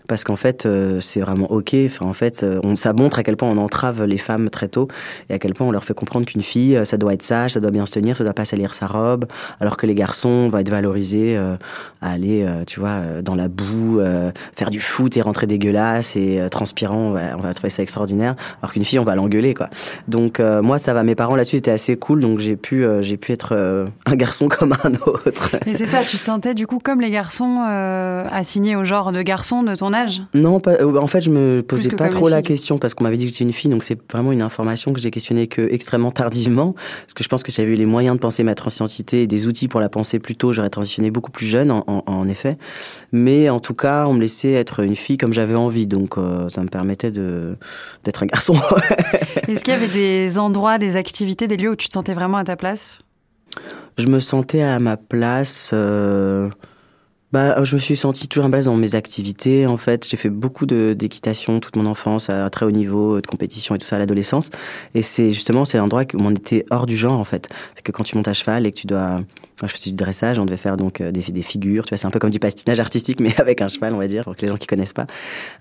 parce 0.08 0.24
qu'en 0.24 0.36
fait 0.36 0.66
euh, 0.66 1.00
c'est 1.00 1.22
vraiment 1.22 1.52
ok. 1.52 1.76
Enfin 1.86 2.06
en 2.06 2.14
fait 2.14 2.44
euh, 2.44 2.60
on 2.64 2.76
ça 2.76 2.94
montre 2.94 3.20
à 3.20 3.24
quel 3.24 3.38
point 3.38 3.50
on 3.50 3.58
entrave 3.58 4.04
les 4.04 4.18
femmes 4.18 4.50
très 4.50 4.68
tôt 4.68 4.88
et 5.30 5.34
à 5.34 5.40
quel 5.40 5.54
point 5.54 5.68
on 5.68 5.72
leur 5.72 5.84
fait 5.84 5.94
comprendre 5.94 6.26
qu'une 6.26 6.42
fille 6.42 6.78
euh, 6.78 6.86
ça 6.86 6.98
doit 6.98 7.14
être 7.14 7.24
sage 7.24 7.52
ça 7.52 7.60
doit 7.60 7.72
bien 7.72 7.86
se 7.86 7.94
tenir 7.94 8.16
ça 8.18 8.24
doit 8.24 8.34
pas 8.34 8.46
salir 8.46 8.74
sa 8.74 8.88
robe 8.88 9.26
alors 9.60 9.78
que 9.78 9.86
les 9.86 9.96
garçons 9.96 10.50
vont 10.50 10.58
être 10.58 10.70
valorisés 10.70 11.38
à 11.38 12.10
aller 12.10 12.46
tu 12.68 12.80
vois 12.80 13.22
dans 13.22 13.36
la 13.36 13.48
boue 13.48 14.02
faire 14.56 14.70
du 14.70 14.80
foot 14.80 15.16
et 15.18 15.22
rentrer 15.22 15.48
dégueulasse 15.48 16.16
et 16.16 16.46
transpirant 16.52 17.12
va, 17.12 17.38
on 17.38 17.42
va, 17.42 17.54
trouver 17.54 17.70
ça 17.70 17.82
extraordinaire 17.82 18.36
alors 18.62 18.74
qu'une 18.74 18.86
fille 18.86 19.00
on 19.00 19.04
va 19.04 19.16
l'engueuler 19.16 19.54
quoi. 19.54 19.70
Donc 20.08 20.40
moi 20.40 20.78
ça 20.80 20.94
va. 20.94 21.04
Mes 21.04 21.16
parents 21.16 21.36
là-dessus 21.36 21.58
étaient 21.58 21.72
assez 21.72 21.96
cool. 21.98 22.20
Donc 22.20 22.40
j'ai 22.40 22.56
pu 22.56 22.86
j'ai 23.02 23.18
pu 23.18 23.32
être 23.32 23.54
un 24.06 24.16
garçon 24.16 24.48
comme 24.50 24.74
un 24.84 24.94
autre. 25.06 25.52
Et 25.66 25.74
c'est 25.74 25.86
ça 25.86 26.04
tu 26.04 26.18
te 26.18 26.24
sentais 26.24 26.54
du 26.54 26.68
coup 26.68 26.80
comme 26.84 27.02
les 27.02 27.12
garçons 27.12 27.60
assignés 28.32 28.76
au 28.76 28.84
genre 28.84 29.12
de 29.12 29.22
garçon 29.22 29.64
de 29.64 29.76
ton 29.76 29.94
non, 30.34 30.62
euh, 30.68 30.98
en 30.98 31.08
fait, 31.08 31.22
je 31.22 31.30
me 31.30 31.62
posais 31.62 31.90
pas 31.90 32.10
trop 32.10 32.30
la 32.30 32.42
question 32.42 32.78
parce 32.78 32.94
qu'on 32.94 33.04
m'avait 33.04 33.18
dit 33.18 33.26
que 33.26 33.32
j'étais 33.32 33.44
une 33.44 33.54
fille, 33.54 33.70
donc 33.70 33.84
c'est 33.84 33.98
vraiment 34.12 34.32
une 34.32 34.42
information 34.42 34.94
que 34.94 35.00
j'ai 35.00 35.12
questionnée 35.12 35.48
que 35.48 35.62
extrêmement 35.72 36.12
tardivement, 36.12 36.74
parce 36.74 37.14
que 37.14 37.24
je 37.24 37.30
pense 37.30 37.44
que 37.44 37.52
si 37.52 37.62
j'avais 37.62 37.74
eu 37.74 37.78
les 37.78 37.86
moyens 37.86 38.16
de 38.16 38.20
penser 38.20 38.44
ma 38.44 38.56
transidentité 38.56 39.24
et 39.24 39.28
des 39.28 39.48
outils 39.48 39.68
pour 39.68 39.80
la 39.80 39.90
penser 39.90 40.20
plus 40.20 40.36
tôt, 40.36 40.54
j'aurais 40.54 40.70
transitionné 40.70 41.12
beaucoup 41.12 41.32
plus 41.32 41.46
jeune, 41.46 41.72
en, 41.72 42.28
effet. 42.28 42.58
Mais 43.12 43.50
en 43.50 43.60
tout 43.60 43.74
cas, 43.74 44.08
on 44.08 44.14
me 44.14 44.22
laissait 44.22 44.54
être 44.54 44.84
une 44.84 44.96
fille 44.96 45.18
comme 45.18 45.34
j'avais 45.34 45.56
envie, 45.56 45.88
donc 45.88 46.18
euh, 46.18 46.50
ça 46.50 46.62
me 46.62 46.70
permettait 46.70 47.12
de 47.12 47.58
d'être 48.04 48.24
un 48.24 48.26
garçon. 48.28 48.56
Est-ce 49.48 49.64
qu'il 49.64 49.74
y 49.74 49.78
avait 49.78 49.88
des 49.88 50.40
endroits, 50.40 50.78
des 50.78 50.96
activités, 50.96 51.48
des 51.48 51.58
lieux 51.58 51.72
où 51.72 51.76
tu 51.76 51.88
te 51.88 51.94
sentais 51.94 52.14
vraiment 52.14 52.38
à 52.38 52.44
ta 52.44 52.56
place? 52.56 53.00
Je 53.98 54.08
me 54.08 54.20
sentais 54.20 54.64
à 54.64 54.80
ma 54.80 54.98
place. 54.98 55.72
Euh 55.74 56.50
bah, 57.32 57.64
je 57.64 57.76
me 57.76 57.80
suis 57.80 57.96
sentie 57.96 58.28
toujours 58.28 58.46
à 58.46 58.62
dans 58.62 58.76
mes 58.76 58.96
activités. 58.96 59.68
En 59.68 59.78
fait, 59.78 60.08
j'ai 60.08 60.18
fait 60.18 60.30
beaucoup 60.30 60.66
d'équitation 60.66 61.60
toute 61.60 61.76
mon 61.76 61.86
enfance, 61.86 62.30
à 62.30 62.50
très 62.50 62.66
haut 62.66 62.72
niveau, 62.72 63.20
de 63.20 63.28
compétition 63.28 63.76
et 63.76 63.78
tout 63.78 63.86
ça 63.86 63.98
à 63.98 64.00
l'adolescence. 64.00 64.52
Et 64.94 65.02
c'est 65.02 65.32
justement, 65.32 65.66
c'est 65.66 65.78
l'endroit 65.78 66.04
où 66.14 66.20
on 66.20 66.32
était 66.32 66.66
hors 66.70 66.86
du 66.86 66.96
genre, 66.96 67.20
en 67.20 67.24
fait. 67.24 67.50
C'est 67.76 67.84
que 67.84 67.92
quand 67.92 68.04
tu 68.04 68.16
montes 68.16 68.28
à 68.28 68.34
cheval 68.34 68.66
et 68.66 68.72
que 68.72 68.78
tu 68.78 68.88
dois 68.88 69.22
je 69.62 69.68
faisais 69.68 69.92
du 69.92 69.96
dressage, 69.96 70.38
on 70.40 70.46
devait 70.46 70.58
faire 70.58 70.78
donc 70.78 71.02
euh, 71.02 71.12
des, 71.12 71.22
des 71.22 71.42
figures. 71.42 71.86
Tu 71.86 71.90
vois, 71.90 71.98
c'est 71.98 72.08
un 72.08 72.12
peu 72.12 72.20
comme 72.20 72.30
du 72.30 72.40
patinage 72.40 72.80
artistique, 72.80 73.20
mais 73.22 73.34
avec 73.40 73.62
un 73.62 73.68
cheval, 73.68 73.94
on 73.94 73.98
va 73.98 74.08
dire, 74.08 74.24
pour 74.24 74.36
que 74.36 74.42
les 74.42 74.48
gens 74.48 74.58
qui 74.58 74.68
connaissent 74.68 74.94
pas. 74.94 75.08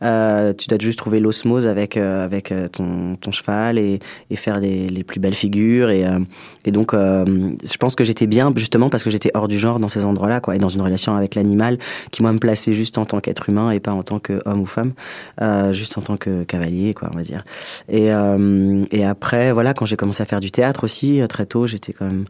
Euh, 0.03 0.53
tu 0.53 0.69
dois 0.69 0.79
juste 0.81 0.99
trouver 0.99 1.21
l'osmose 1.21 1.67
avec 1.67 1.97
euh, 1.97 2.25
avec 2.25 2.51
euh, 2.53 2.69
ton, 2.69 3.17
ton 3.17 3.33
cheval 3.33 3.79
et, 3.79 4.01
et 4.31 4.37
faire 4.37 4.59
les, 4.59 4.89
les 4.89 5.05
plus 5.05 5.21
belles 5.21 5.35
figures. 5.35 5.91
Et, 5.91 6.05
et 6.65 6.71
donc, 6.71 6.93
je 6.95 7.77
pense 7.79 7.95
que 7.95 8.05
j'étais 8.05 8.27
bien 8.27 8.53
justement 8.57 8.89
parce 8.89 9.05
que 9.05 9.11
j'étais 9.11 9.31
hors 9.35 9.49
du 9.49 9.59
genre 9.59 9.79
dans 9.79 9.89
ces 9.89 10.05
endroits-là, 10.05 10.41
quoi, 10.41 10.57
et 10.57 10.59
dans 10.59 10.69
une 10.69 10.81
relation 10.81 11.15
avec 11.17 11.35
l'animal 11.35 11.79
qui 12.11 12.23
moi 12.23 12.33
me 12.33 12.39
plaçait 12.39 12.73
juste 12.73 12.99
en 12.99 13.05
tant 13.05 13.21
qu'être 13.21 13.49
humain 13.49 13.71
et 13.71 13.81
pas 13.81 13.93
en 13.93 14.03
tant 14.03 14.19
qu'homme 14.19 14.61
ou 14.61 14.67
femme, 14.67 14.93
juste 15.73 15.99
en 15.99 16.03
tant 16.03 16.17
que 16.17 16.45
cavalier, 16.45 16.95
quoi, 16.95 17.11
on 17.13 17.17
va 17.17 17.23
dire. 17.23 17.45
Et 17.89 18.11
et 18.91 19.05
après, 19.05 19.53
voilà, 19.53 19.75
quand 19.75 19.87
j'ai 19.87 19.97
commencé 19.97 20.23
à 20.23 20.27
faire 20.27 20.41
du 20.41 20.51
théâtre 20.51 20.85
aussi 20.85 21.21
très 21.29 21.47
tôt, 21.47 21.67
j'étais 21.67 21.93
quand 21.93 22.07
même 22.07 22.25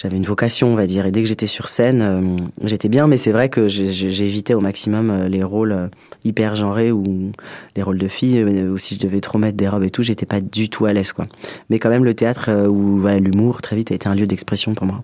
j'avais 0.00 0.16
une 0.16 0.24
vocation, 0.24 0.68
on 0.68 0.74
va 0.76 0.86
dire. 0.86 1.06
Et 1.06 1.10
dès 1.10 1.22
que 1.22 1.28
j'étais 1.28 1.46
sur 1.46 1.68
scène, 1.68 2.02
euh, 2.02 2.36
j'étais 2.62 2.88
bien, 2.88 3.06
mais 3.08 3.16
c'est 3.16 3.32
vrai 3.32 3.48
que 3.48 3.66
j'évitais 3.66 4.54
au 4.54 4.60
maximum 4.60 5.10
euh, 5.10 5.28
les 5.28 5.42
rôles 5.42 5.72
euh, 5.72 5.88
hyper 6.24 6.54
genrés 6.54 6.92
ou 6.92 7.32
les 7.74 7.82
rôles 7.82 7.98
de 7.98 8.06
filles, 8.06 8.44
ou 8.44 8.78
si 8.78 8.94
je 8.94 9.00
devais 9.00 9.20
trop 9.20 9.38
mettre 9.38 9.56
des 9.56 9.68
robes 9.68 9.82
et 9.82 9.90
tout, 9.90 10.02
j'étais 10.02 10.26
pas 10.26 10.40
du 10.40 10.68
tout 10.68 10.86
à 10.86 10.92
l'aise, 10.92 11.12
quoi. 11.12 11.26
Mais 11.68 11.78
quand 11.78 11.88
même, 11.88 12.04
le 12.04 12.14
théâtre 12.14 12.66
ou 12.68 13.00
voilà, 13.00 13.18
l'humour, 13.18 13.60
très 13.60 13.76
vite, 13.76 13.90
a 13.90 13.94
été 13.94 14.08
un 14.08 14.14
lieu 14.14 14.26
d'expression 14.26 14.74
pour 14.74 14.86
moi. 14.86 15.02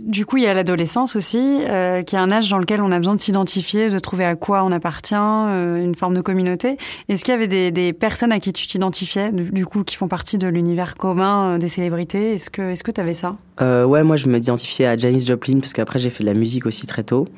Du 0.00 0.26
coup, 0.26 0.36
il 0.36 0.44
y 0.44 0.46
a 0.46 0.54
l'adolescence 0.54 1.16
aussi, 1.16 1.38
euh, 1.38 2.02
qui 2.02 2.16
est 2.16 2.18
un 2.18 2.30
âge 2.30 2.48
dans 2.48 2.58
lequel 2.58 2.80
on 2.80 2.92
a 2.92 2.98
besoin 2.98 3.14
de 3.14 3.20
s'identifier, 3.20 3.90
de 3.90 3.98
trouver 3.98 4.24
à 4.24 4.36
quoi 4.36 4.64
on 4.64 4.72
appartient, 4.72 5.14
euh, 5.16 5.82
une 5.82 5.94
forme 5.94 6.14
de 6.14 6.20
communauté. 6.20 6.76
Est-ce 7.08 7.24
qu'il 7.24 7.32
y 7.32 7.36
avait 7.36 7.70
des, 7.70 7.92
personnes 7.92 8.32
à 8.32 8.40
qui 8.40 8.52
tu 8.52 8.66
t'identifiais, 8.66 9.30
du 9.32 9.66
coup, 9.66 9.84
qui 9.84 9.96
font 9.96 10.08
partie 10.08 10.38
de 10.38 10.46
l'univers 10.48 10.94
commun 10.94 11.54
euh, 11.54 11.58
des 11.58 11.68
célébrités? 11.68 12.34
Est-ce 12.34 12.50
que 12.50 12.70
est-ce 12.72 12.84
que 12.84 12.90
tu 12.90 13.00
avais 13.00 13.14
ça? 13.14 13.36
Euh, 13.60 13.84
Ouais, 13.84 14.04
moi, 14.04 14.16
je 14.16 14.26
m'identifiais 14.28 14.86
à 14.86 14.96
Janis 14.96 15.24
Joplin, 15.26 15.60
parce 15.60 15.72
qu'après, 15.72 15.98
j'ai 15.98 16.10
fait 16.10 16.24
de 16.24 16.28
la 16.28 16.34
musique 16.34 16.66
aussi 16.66 16.86
très 16.86 17.04
tôt. 17.04 17.28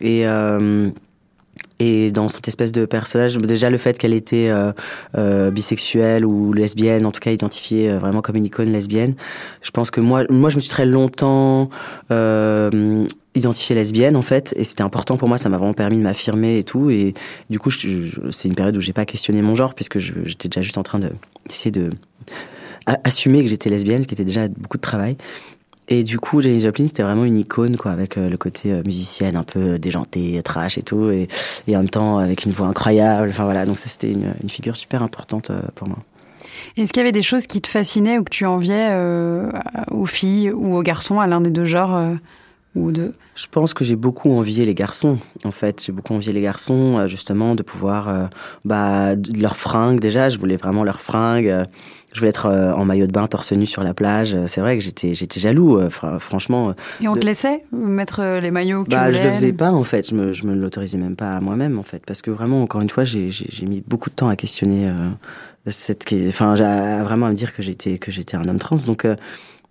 Et 0.00 0.24
et 1.78 2.10
dans 2.10 2.28
cette 2.28 2.48
espèce 2.48 2.72
de 2.72 2.84
personnage, 2.84 3.36
déjà 3.38 3.70
le 3.70 3.78
fait 3.78 3.98
qu'elle 3.98 4.14
était 4.14 4.48
euh, 4.48 4.72
euh, 5.16 5.50
bisexuelle 5.50 6.24
ou 6.24 6.52
lesbienne, 6.52 7.06
en 7.06 7.12
tout 7.12 7.20
cas 7.20 7.32
identifiée 7.32 7.90
euh, 7.90 7.98
vraiment 7.98 8.22
comme 8.22 8.36
une 8.36 8.44
icône 8.44 8.70
lesbienne, 8.72 9.14
je 9.62 9.70
pense 9.70 9.90
que 9.90 10.00
moi, 10.00 10.24
moi 10.30 10.50
je 10.50 10.56
me 10.56 10.60
suis 10.60 10.70
très 10.70 10.86
longtemps 10.86 11.70
identifiée 13.34 13.74
lesbienne 13.74 14.14
en 14.16 14.22
fait, 14.22 14.52
et 14.56 14.64
c'était 14.64 14.82
important 14.82 15.16
pour 15.16 15.26
moi, 15.26 15.38
ça 15.38 15.48
m'a 15.48 15.56
vraiment 15.56 15.72
permis 15.72 15.96
de 15.96 16.02
m'affirmer 16.02 16.58
et 16.58 16.64
tout. 16.64 16.90
Et 16.90 17.14
du 17.48 17.58
coup, 17.58 17.70
c'est 17.70 18.48
une 18.48 18.54
période 18.54 18.76
où 18.76 18.80
j'ai 18.80 18.92
pas 18.92 19.06
questionné 19.06 19.40
mon 19.40 19.54
genre 19.54 19.74
puisque 19.74 19.98
j'étais 19.98 20.48
déjà 20.48 20.60
juste 20.60 20.76
en 20.76 20.82
train 20.82 20.98
d'essayer 20.98 21.70
de, 21.70 21.90
assumer 23.04 23.42
que 23.42 23.48
j'étais 23.48 23.70
lesbienne, 23.70 24.02
ce 24.02 24.08
qui 24.08 24.14
était 24.14 24.24
déjà 24.24 24.48
beaucoup 24.48 24.76
de 24.76 24.82
travail. 24.82 25.16
Et 25.88 26.04
du 26.04 26.18
coup, 26.18 26.40
Janis 26.40 26.60
Joplin, 26.60 26.86
c'était 26.86 27.02
vraiment 27.02 27.24
une 27.24 27.36
icône, 27.36 27.76
quoi, 27.76 27.90
avec 27.90 28.16
euh, 28.16 28.30
le 28.30 28.36
côté 28.36 28.72
euh, 28.72 28.82
musicienne 28.84 29.36
un 29.36 29.42
peu 29.42 29.78
déjantée, 29.78 30.40
trash 30.42 30.78
et 30.78 30.82
tout, 30.82 31.10
et, 31.10 31.28
en 31.68 31.78
même 31.78 31.88
temps 31.88 32.18
avec 32.18 32.44
une 32.44 32.52
voix 32.52 32.68
incroyable. 32.68 33.28
Enfin 33.30 33.44
voilà, 33.44 33.66
donc 33.66 33.78
ça 33.78 33.88
c'était 33.88 34.12
une, 34.12 34.48
figure 34.48 34.76
super 34.76 35.02
importante 35.02 35.50
euh, 35.50 35.60
pour 35.74 35.88
moi. 35.88 35.98
Est-ce 36.76 36.92
qu'il 36.92 37.00
y 37.00 37.04
avait 37.04 37.12
des 37.12 37.22
choses 37.22 37.46
qui 37.46 37.60
te 37.60 37.68
fascinaient 37.68 38.18
ou 38.18 38.24
que 38.24 38.30
tu 38.30 38.46
enviais 38.46 38.88
euh, 38.90 39.50
aux 39.90 40.06
filles 40.06 40.50
ou 40.50 40.76
aux 40.76 40.82
garçons, 40.82 41.20
à 41.20 41.26
l'un 41.26 41.40
des 41.40 41.50
deux 41.50 41.64
genres 41.64 41.94
euh, 41.94 42.14
ou 42.74 42.90
deux 42.90 43.12
Je 43.34 43.46
pense 43.50 43.74
que 43.74 43.84
j'ai 43.84 43.96
beaucoup 43.96 44.30
envié 44.32 44.64
les 44.64 44.74
garçons, 44.74 45.18
en 45.44 45.50
fait. 45.50 45.82
J'ai 45.84 45.92
beaucoup 45.92 46.14
envié 46.14 46.32
les 46.32 46.40
garçons, 46.40 46.98
euh, 46.98 47.06
justement, 47.06 47.54
de 47.54 47.62
pouvoir, 47.62 48.08
euh, 48.08 48.24
bah, 48.64 49.14
leurs 49.34 49.56
fringues. 49.56 50.00
Déjà, 50.00 50.28
je 50.30 50.38
voulais 50.38 50.56
vraiment 50.56 50.82
leurs 50.84 51.00
fringues. 51.00 51.54
Je 52.14 52.18
voulais 52.20 52.30
être 52.30 52.46
euh, 52.46 52.72
en 52.74 52.84
maillot 52.84 53.06
de 53.06 53.12
bain, 53.12 53.26
torse 53.26 53.52
nu 53.52 53.64
sur 53.66 53.82
la 53.82 53.94
plage. 53.94 54.34
Euh, 54.34 54.46
C'est 54.46 54.60
vrai 54.60 54.76
que 54.76 54.82
j'étais, 54.82 55.14
j'étais 55.14 55.40
jaloux, 55.40 55.78
euh, 55.78 55.88
fr- 55.88 56.18
franchement. 56.18 56.74
Et 57.00 57.08
on 57.08 57.14
De- 57.14 57.20
te 57.20 57.26
laissait 57.26 57.64
mettre 57.72 58.22
les 58.40 58.50
maillots 58.50 58.84
que 58.84 58.90
Bah, 58.90 59.08
tu 59.10 59.16
je 59.18 59.22
le 59.22 59.30
faisais 59.30 59.52
pas 59.52 59.70
en 59.72 59.82
fait. 59.84 60.08
Je 60.10 60.14
me, 60.14 60.32
je 60.32 60.46
me 60.46 60.54
l'autorisais 60.54 60.98
même 60.98 61.16
pas 61.16 61.36
à 61.36 61.40
moi-même 61.40 61.78
en 61.78 61.82
fait, 61.82 62.02
parce 62.06 62.20
que 62.22 62.30
vraiment, 62.30 62.62
encore 62.62 62.80
une 62.82 62.90
fois, 62.90 63.04
j'ai, 63.04 63.30
mis 63.66 63.82
beaucoup 63.86 64.10
de 64.10 64.14
temps 64.14 64.28
à 64.28 64.36
questionner 64.36 64.88
euh, 64.88 65.08
cette, 65.68 66.12
enfin, 66.28 66.54
vraiment 67.02 67.26
à 67.26 67.30
me 67.30 67.34
dire 67.34 67.54
que 67.54 67.62
j'étais, 67.62 67.96
que 67.98 68.10
j'étais 68.10 68.36
un 68.36 68.46
homme 68.48 68.58
trans. 68.58 68.76
Donc, 68.86 69.04
euh, 69.04 69.16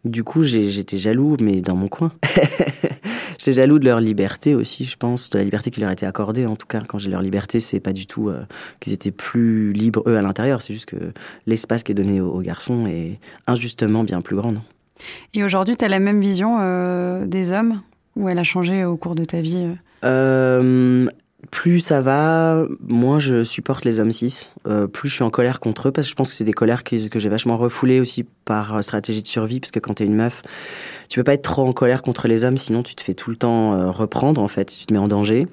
du 0.06 0.24
coup, 0.24 0.44
j'étais 0.44 0.98
jaloux, 0.98 1.38
mais 1.42 1.62
dans 1.62 1.76
mon 1.76 1.88
coin. 1.88 2.12
j'étais 3.38 3.54
jaloux 3.54 3.80
de 3.80 3.86
leur 3.86 4.00
liberté 4.00 4.56
aussi, 4.56 4.86
je 4.86 4.98
pense, 4.98 5.30
de 5.30 5.38
la 5.38 5.44
liberté 5.44 5.72
qui 5.72 5.82
leur 5.82 5.92
était 5.92 6.06
accordée. 6.06 6.46
En 6.46 6.56
tout 6.56 6.68
cas, 6.68 6.82
quand 6.88 6.98
j'ai 6.98 7.10
leur 7.10 7.22
liberté, 7.22 7.60
c'est 7.60 7.80
pas 7.80 7.94
du 7.94 8.08
tout 8.08 8.30
euh, 8.30 8.44
qu'ils 8.80 8.94
étaient 8.94 9.12
plus 9.12 9.74
libres 9.74 10.04
eux 10.08 10.18
à 10.18 10.22
l'intérieur. 10.22 10.62
C'est 10.62 10.74
juste 10.74 10.88
que 10.88 11.14
l'espace 11.46 11.84
qui 11.84 11.92
est 11.92 11.96
donné 11.96 12.20
aux, 12.22 12.32
aux 12.32 12.42
garçons 12.42 12.86
est 12.88 13.20
injustement 13.48 14.04
bien 14.04 14.22
plus 14.22 14.36
grand. 14.36 14.52
non? 14.52 14.62
Et 15.34 15.44
aujourd'hui, 15.44 15.76
tu 15.76 15.86
as 15.86 15.88
la 15.88 16.00
même 16.00 16.22
vision 16.22 16.58
euh, 16.62 17.26
des 17.26 17.52
hommes? 17.52 17.82
Ou 18.16 18.28
elle 18.28 18.40
a 18.40 18.44
changé 18.44 18.84
au 18.84 18.98
cours 18.98 19.16
de 19.16 19.24
ta 19.24 19.42
vie 19.42 19.68
Euh, 20.04 21.08
plus 21.50 21.80
ça 21.80 22.02
va, 22.02 22.66
moins 22.88 23.20
je 23.20 23.44
supporte 23.44 23.84
les 23.84 24.00
hommes 24.00 24.12
cis. 24.12 24.50
Euh, 24.68 24.86
plus 24.86 25.10
je 25.10 25.16
suis 25.16 25.24
en 25.24 25.32
colère 25.32 25.60
contre 25.60 25.88
eux 25.88 25.92
parce 25.92 26.06
que 26.06 26.12
je 26.12 26.16
pense 26.16 26.30
que 26.30 26.36
c'est 26.36 26.44
des 26.44 26.54
colères 26.54 26.84
que 26.84 26.98
j'ai 26.98 27.30
vachement 27.30 27.58
refoulées 27.58 28.00
aussi 28.00 28.26
par 28.46 28.76
euh, 28.76 28.82
stratégie 28.82 29.24
de 29.24 29.28
survie 29.28 29.60
parce 29.60 29.72
que 29.72 29.80
quand 29.80 29.96
t'es 29.96 30.06
une 30.06 30.16
meuf, 30.16 30.44
tu 31.10 31.20
peux 31.20 31.24
pas 31.24 31.34
être 31.34 31.42
trop 31.42 31.68
en 31.68 31.74
colère 31.74 32.04
contre 32.04 32.28
les 32.28 32.46
hommes 32.46 32.58
sinon 32.58 32.84
tu 32.84 32.94
te 32.94 33.02
fais 33.02 33.16
tout 33.16 33.32
le 33.32 33.38
temps 33.38 33.74
euh, 33.74 33.90
reprendre 33.90 34.42
en 34.42 34.48
fait, 34.48 34.66
tu 34.66 34.86
te 34.86 34.94
mets 34.94 35.00
en 35.00 35.08
danger, 35.08 35.48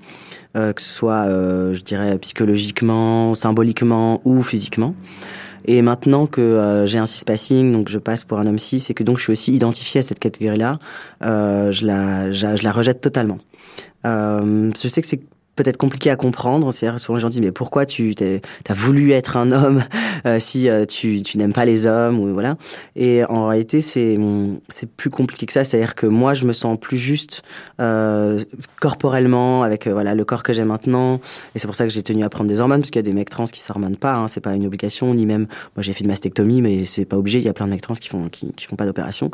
que 0.55 0.83
ce 0.83 0.89
soit 0.89 1.29
je 1.29 1.81
dirais 1.83 2.19
psychologiquement, 2.19 3.37
symboliquement 3.37 4.21
ou 4.25 4.43
physiquement. 4.43 4.95
Et 5.67 5.83
maintenant 5.83 6.27
que 6.27 6.83
j'ai 6.85 6.99
un 6.99 7.07
cis-passing, 7.07 7.73
donc 7.73 7.89
je 7.89 7.99
passe 7.99 8.25
pour 8.25 8.39
un 8.39 8.47
homme 8.49 8.59
cis, 8.59 8.85
et 8.89 8.95
que 8.95 9.05
donc 9.05 9.19
je 9.19 9.23
suis 9.23 9.33
aussi 9.33 9.53
identifié 9.53 10.01
à 10.01 10.03
cette 10.03 10.19
catégorie-là, 10.19 10.81
je, 11.21 11.87
la, 11.87 12.33
je, 12.33 12.61
la 12.61 12.73
rejette 12.73 13.01
totalement. 13.01 13.39
Je 14.05 14.89
sais 14.89 15.01
que 15.01 15.07
c'est 15.07 15.21
peut-être 15.59 15.77
compliqué 15.77 16.09
à 16.11 16.17
comprendre. 16.17 16.73
C'est-à-dire, 16.73 17.01
souvent 17.01 17.17
les 17.17 17.23
gens 17.23 17.29
disent, 17.29 17.41
mais 17.41 17.53
pourquoi 17.53 17.85
tu 17.85 18.15
as 18.69 18.75
voulu 18.75 19.11
être 19.11 19.37
un 19.37 19.51
homme 19.51 19.83
euh, 20.27 20.39
si 20.39 20.69
euh, 20.69 20.87
tu, 20.87 21.23
tu 21.23 21.37
n'aimes 21.37 21.53
pas 21.53 21.65
les 21.65 21.87
hommes 21.87 22.21
ou 22.21 22.33
voilà. 22.33 22.57
Et 22.97 23.25
en 23.25 23.49
réalité, 23.49 23.81
c'est 23.81 24.19
c'est 24.69 24.89
plus 24.91 25.11
compliqué 25.11 25.47
que 25.47 25.53
ça. 25.53 25.65
C'est-à-dire 25.65 25.95
que 25.95 26.07
moi, 26.07 26.35
je 26.35 26.45
me 26.45 26.53
sens 26.53 26.79
plus 26.81 26.97
juste 26.97 27.43
euh, 27.81 28.43
corporellement 28.81 29.63
avec 29.65 29.89
voilà 29.89 30.15
le 30.15 30.25
corps 30.25 30.43
que 30.43 30.53
j'ai 30.53 30.65
maintenant. 30.65 31.21
Et 31.55 31.59
c'est 31.59 31.67
pour 31.67 31.75
ça 31.75 31.85
que 31.85 31.91
j'ai 31.91 32.03
tenu 32.03 32.23
à 32.23 32.29
prendre 32.29 32.49
des 32.49 32.61
hormones 32.61 32.81
parce 32.81 32.91
qu'il 32.91 33.01
y 33.01 33.07
a 33.07 33.09
des 33.11 33.13
mecs 33.13 33.31
trans 33.31 33.45
qui 33.45 33.61
s'hormonent 33.61 33.97
pas. 33.97 34.15
Hein, 34.15 34.29
c'est 34.29 34.41
pas 34.41 34.55
une 34.55 34.67
obligation 34.67 35.13
ni 35.13 35.27
même. 35.27 35.49
Moi, 35.77 35.83
j'ai 35.83 35.93
fait 35.93 36.01
une 36.01 36.11
mastectomie, 36.11 36.63
mais 36.63 36.85
c'est 36.85 37.05
pas 37.05 37.17
obligé. 37.17 37.39
Il 37.39 37.45
y 37.45 37.49
a 37.49 37.53
plein 37.53 37.67
de 37.67 37.73
mecs 37.73 37.83
trans 37.83 37.95
qui 37.95 38.09
font 38.09 38.29
qui, 38.29 38.53
font 38.65 38.77
pas 38.77 38.87
d'opération. 38.87 39.31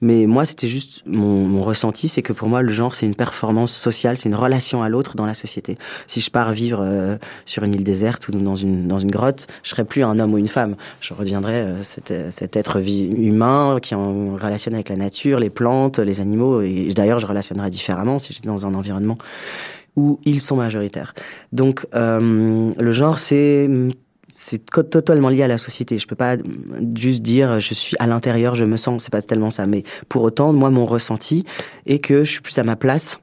Mais 0.00 0.26
moi, 0.26 0.44
c'était 0.44 0.68
juste 0.68 1.02
mon 1.06 1.62
ressenti, 1.62 2.06
c'est 2.06 2.22
que 2.22 2.32
pour 2.32 2.48
moi, 2.48 2.62
le 2.62 2.72
genre, 2.72 2.94
c'est 2.94 3.06
une 3.06 3.14
performance 3.14 3.72
sociale, 3.72 4.16
c'est 4.16 4.28
une 4.28 4.34
relation 4.34 4.82
à 4.82 4.88
l'autre 4.88 5.16
dans 5.16 5.26
la 5.26 5.34
société. 5.34 5.63
Si 6.06 6.20
je 6.20 6.30
pars 6.30 6.52
vivre 6.52 6.80
euh, 6.82 7.16
sur 7.44 7.62
une 7.64 7.74
île 7.74 7.84
déserte 7.84 8.28
ou 8.28 8.32
dans 8.32 8.54
une, 8.54 8.86
dans 8.88 8.98
une 8.98 9.10
grotte, 9.10 9.46
je 9.62 9.70
serais 9.70 9.84
plus 9.84 10.02
un 10.02 10.18
homme 10.18 10.34
ou 10.34 10.38
une 10.38 10.48
femme. 10.48 10.76
Je 11.00 11.14
reviendrais 11.14 11.62
euh, 11.62 11.82
cet, 11.82 12.12
cet 12.30 12.56
être 12.56 12.80
humain 12.80 13.78
qui 13.80 13.94
en 13.94 14.34
relationne 14.34 14.74
avec 14.74 14.88
la 14.88 14.96
nature, 14.96 15.38
les 15.38 15.50
plantes, 15.50 15.98
les 15.98 16.20
animaux. 16.20 16.60
Et 16.60 16.92
d'ailleurs, 16.94 17.20
je 17.20 17.26
relationnerais 17.26 17.70
différemment 17.70 18.18
si 18.18 18.32
j'étais 18.32 18.48
dans 18.48 18.66
un 18.66 18.74
environnement 18.74 19.16
où 19.96 20.18
ils 20.24 20.40
sont 20.40 20.56
majoritaires. 20.56 21.14
Donc, 21.52 21.86
euh, 21.94 22.72
le 22.76 22.92
genre, 22.92 23.18
c'est 23.18 23.68
c'est 24.36 24.64
totalement 24.68 25.28
lié 25.28 25.44
à 25.44 25.48
la 25.48 25.58
société. 25.58 25.96
Je 25.98 26.08
peux 26.08 26.16
pas 26.16 26.36
juste 26.96 27.22
dire 27.22 27.60
je 27.60 27.72
suis 27.72 27.96
à 28.00 28.06
l'intérieur, 28.08 28.56
je 28.56 28.64
me 28.64 28.76
sens, 28.76 29.04
c'est 29.04 29.12
pas 29.12 29.22
tellement 29.22 29.50
ça. 29.50 29.66
Mais 29.66 29.84
pour 30.08 30.22
autant, 30.22 30.52
moi, 30.52 30.70
mon 30.70 30.86
ressenti 30.86 31.44
est 31.86 32.00
que 32.00 32.24
je 32.24 32.30
suis 32.30 32.40
plus 32.40 32.58
à 32.58 32.64
ma 32.64 32.74
place 32.74 33.20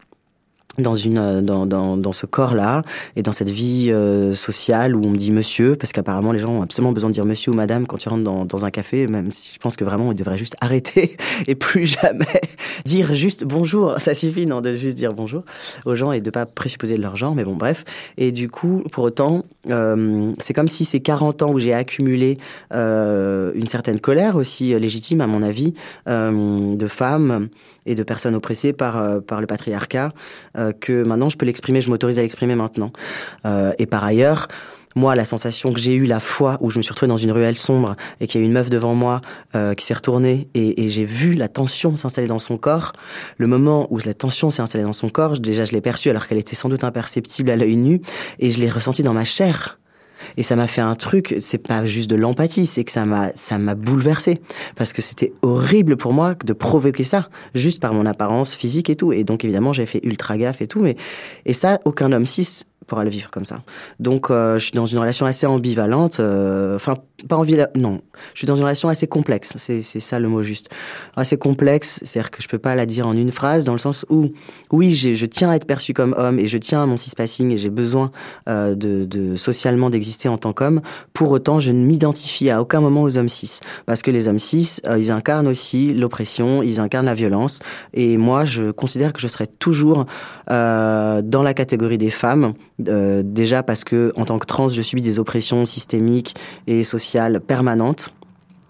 dans 0.77 0.95
une 0.95 1.41
dans, 1.41 1.65
dans, 1.65 1.97
dans 1.97 2.11
ce 2.11 2.25
corps 2.25 2.55
là 2.55 2.83
et 3.15 3.23
dans 3.23 3.31
cette 3.31 3.49
vie 3.49 3.91
euh, 3.91 4.33
sociale 4.33 4.95
où 4.95 5.03
on 5.03 5.09
me 5.09 5.15
dit 5.15 5.31
monsieur 5.31 5.75
parce 5.75 5.91
qu'apparemment 5.91 6.31
les 6.31 6.39
gens 6.39 6.51
ont 6.51 6.61
absolument 6.61 6.93
besoin 6.93 7.09
de 7.09 7.13
dire 7.13 7.25
monsieur 7.25 7.51
ou 7.51 7.55
madame 7.55 7.85
quand 7.87 7.97
tu 7.97 8.09
rentres 8.09 8.23
dans, 8.23 8.45
dans 8.45 8.65
un 8.65 8.71
café 8.71 9.07
même 9.07 9.31
si 9.31 9.53
je 9.53 9.59
pense 9.59 9.75
que 9.75 9.83
vraiment 9.83 10.11
ils 10.11 10.15
devraient 10.15 10.37
juste 10.37 10.55
arrêter 10.61 11.17
et 11.47 11.55
plus 11.55 11.87
jamais 11.87 12.41
dire 12.85 13.13
juste 13.13 13.43
bonjour. 13.43 13.95
Ça 13.99 14.13
suffit 14.13 14.45
non 14.45 14.61
de 14.61 14.75
juste 14.75 14.97
dire 14.97 15.13
bonjour 15.13 15.43
aux 15.85 15.95
gens 15.95 16.11
et 16.11 16.21
de 16.21 16.29
pas 16.29 16.45
présupposer 16.45 16.95
de 16.95 17.01
leur 17.01 17.15
genre 17.15 17.35
mais 17.35 17.43
bon 17.43 17.55
bref. 17.55 17.83
Et 18.17 18.31
du 18.31 18.49
coup 18.49 18.83
pour 18.91 19.03
autant 19.03 19.43
euh, 19.69 20.31
c'est 20.39 20.53
comme 20.53 20.69
si 20.69 20.85
ces 20.85 21.01
40 21.01 21.43
ans 21.43 21.51
où 21.51 21.59
j'ai 21.59 21.73
accumulé 21.73 22.37
euh, 22.73 23.51
une 23.55 23.67
certaine 23.67 23.99
colère 23.99 24.35
aussi 24.35 24.77
légitime 24.79 25.21
à 25.21 25.27
mon 25.27 25.43
avis 25.43 25.73
euh, 26.07 26.75
de 26.75 26.87
femmes 26.87 27.49
et 27.85 27.95
de 27.95 28.03
personnes 28.03 28.35
oppressées 28.35 28.73
par, 28.73 28.97
euh, 28.97 29.19
par 29.19 29.41
le 29.41 29.47
patriarcat, 29.47 30.11
euh, 30.57 30.71
que 30.71 31.03
maintenant 31.03 31.29
je 31.29 31.37
peux 31.37 31.45
l'exprimer, 31.45 31.81
je 31.81 31.89
m'autorise 31.89 32.19
à 32.19 32.21
l'exprimer 32.21 32.55
maintenant. 32.55 32.91
Euh, 33.45 33.71
et 33.79 33.85
par 33.85 34.03
ailleurs, 34.03 34.47
moi, 34.95 35.15
la 35.15 35.25
sensation 35.25 35.71
que 35.71 35.79
j'ai 35.79 35.93
eue 35.93 36.05
la 36.05 36.19
fois 36.19 36.57
où 36.59 36.69
je 36.69 36.77
me 36.77 36.81
suis 36.81 36.91
retrouvé 36.91 37.07
dans 37.07 37.17
une 37.17 37.31
ruelle 37.31 37.55
sombre 37.55 37.95
et 38.19 38.27
qu'il 38.27 38.41
y 38.41 38.43
a 38.43 38.45
une 38.45 38.53
meuf 38.53 38.69
devant 38.69 38.93
moi 38.93 39.21
euh, 39.55 39.73
qui 39.73 39.85
s'est 39.85 39.93
retournée 39.93 40.49
et, 40.53 40.83
et 40.83 40.89
j'ai 40.89 41.05
vu 41.05 41.33
la 41.33 41.47
tension 41.47 41.95
s'installer 41.95 42.27
dans 42.27 42.39
son 42.39 42.57
corps, 42.57 42.93
le 43.37 43.47
moment 43.47 43.87
où 43.89 43.99
la 43.99 44.13
tension 44.13 44.49
s'est 44.49 44.61
installée 44.61 44.83
dans 44.83 44.93
son 44.93 45.09
corps, 45.09 45.39
déjà 45.39 45.65
je 45.65 45.71
l'ai 45.71 45.81
perçue 45.81 46.09
alors 46.09 46.27
qu'elle 46.27 46.37
était 46.37 46.55
sans 46.55 46.69
doute 46.69 46.83
imperceptible 46.83 47.49
à 47.51 47.55
l'œil 47.55 47.77
nu 47.77 48.01
et 48.39 48.51
je 48.51 48.59
l'ai 48.59 48.69
ressentie 48.69 49.03
dans 49.03 49.13
ma 49.13 49.23
chair. 49.23 49.80
Et 50.37 50.43
ça 50.43 50.55
m'a 50.55 50.67
fait 50.67 50.81
un 50.81 50.95
truc, 50.95 51.35
c'est 51.39 51.57
pas 51.57 51.85
juste 51.85 52.09
de 52.09 52.15
l'empathie, 52.15 52.65
c'est 52.65 52.83
que 52.83 52.91
ça 52.91 53.05
m'a, 53.05 53.31
ça 53.35 53.57
m'a 53.57 53.75
bouleversé. 53.75 54.41
Parce 54.75 54.93
que 54.93 55.01
c'était 55.01 55.33
horrible 55.41 55.97
pour 55.97 56.13
moi 56.13 56.35
de 56.45 56.53
provoquer 56.53 57.03
ça, 57.03 57.29
juste 57.55 57.81
par 57.81 57.93
mon 57.93 58.05
apparence 58.05 58.55
physique 58.55 58.89
et 58.89 58.95
tout. 58.95 59.13
Et 59.13 59.23
donc, 59.23 59.43
évidemment, 59.43 59.73
j'ai 59.73 59.85
fait 59.85 60.01
ultra 60.03 60.37
gaffe 60.37 60.61
et 60.61 60.67
tout, 60.67 60.79
mais, 60.79 60.95
et 61.45 61.53
ça, 61.53 61.79
aucun 61.85 62.11
homme 62.11 62.25
cis 62.25 62.65
pourra 62.87 63.03
le 63.03 63.09
vivre 63.09 63.29
comme 63.31 63.45
ça. 63.45 63.63
Donc, 63.99 64.29
euh, 64.29 64.57
je 64.57 64.65
suis 64.65 64.73
dans 64.73 64.85
une 64.85 64.99
relation 64.99 65.25
assez 65.25 65.45
ambivalente, 65.45 66.19
euh, 66.19 66.75
enfin, 66.75 66.97
pas 67.27 67.37
envie, 67.37 67.57
non. 67.75 68.01
Je 68.33 68.39
suis 68.39 68.47
dans 68.47 68.55
une 68.55 68.63
relation 68.63 68.89
assez 68.89 69.07
complexe, 69.07 69.53
c'est, 69.57 69.81
ça 69.81 70.19
le 70.19 70.27
mot 70.27 70.43
juste. 70.43 70.69
Assez 71.15 71.37
complexe, 71.37 71.99
c'est-à-dire 72.03 72.31
que 72.31 72.41
je 72.41 72.47
peux 72.47 72.57
pas 72.57 72.75
la 72.75 72.85
dire 72.85 73.07
en 73.07 73.13
une 73.13 73.31
phrase, 73.31 73.63
dans 73.63 73.73
le 73.73 73.79
sens 73.79 74.05
où, 74.09 74.31
oui, 74.71 74.95
je 74.95 75.25
tiens 75.25 75.51
à 75.51 75.55
être 75.55 75.65
perçu 75.65 75.93
comme 75.93 76.15
homme 76.17 76.39
et 76.39 76.47
je 76.47 76.57
tiens 76.57 76.83
à 76.83 76.85
mon 76.85 76.97
cis-passing 76.97 77.51
et 77.51 77.57
j'ai 77.57 77.69
besoin 77.69 78.11
euh, 78.47 78.75
de, 78.75 79.05
de 79.05 79.35
socialement 79.35 79.89
d'exister 79.89 80.29
en 80.29 80.37
tant 80.37 80.53
qu'homme. 80.53 80.81
Pour 81.13 81.31
autant, 81.31 81.59
je 81.59 81.71
ne 81.71 81.85
m'identifie 81.85 82.49
à 82.49 82.61
aucun 82.61 82.81
moment 82.81 83.03
aux 83.03 83.17
hommes 83.17 83.29
cis, 83.29 83.59
parce 83.85 84.01
que 84.01 84.11
les 84.11 84.27
hommes 84.27 84.39
cis, 84.39 84.79
euh, 84.87 84.97
ils 84.97 85.11
incarnent 85.11 85.47
aussi 85.47 85.93
l'oppression, 85.93 86.63
ils 86.63 86.79
incarnent 86.79 87.05
la 87.05 87.13
violence, 87.13 87.59
et 87.93 88.17
moi, 88.17 88.45
je 88.45 88.71
considère 88.71 89.13
que 89.13 89.21
je 89.21 89.27
serai 89.27 89.47
toujours 89.47 90.05
euh, 90.49 91.21
dans 91.21 91.43
la 91.43 91.53
catégorie 91.53 91.97
des 91.97 92.09
femmes, 92.09 92.53
déjà 93.23 93.63
parce 93.63 93.83
que 93.83 94.13
en 94.15 94.25
tant 94.25 94.39
que 94.39 94.45
trans, 94.45 94.69
je 94.69 94.81
subis 94.81 95.01
des 95.01 95.19
oppressions 95.19 95.65
systémiques 95.65 96.35
et 96.67 96.83
sociales 96.83 97.41
permanentes 97.41 98.13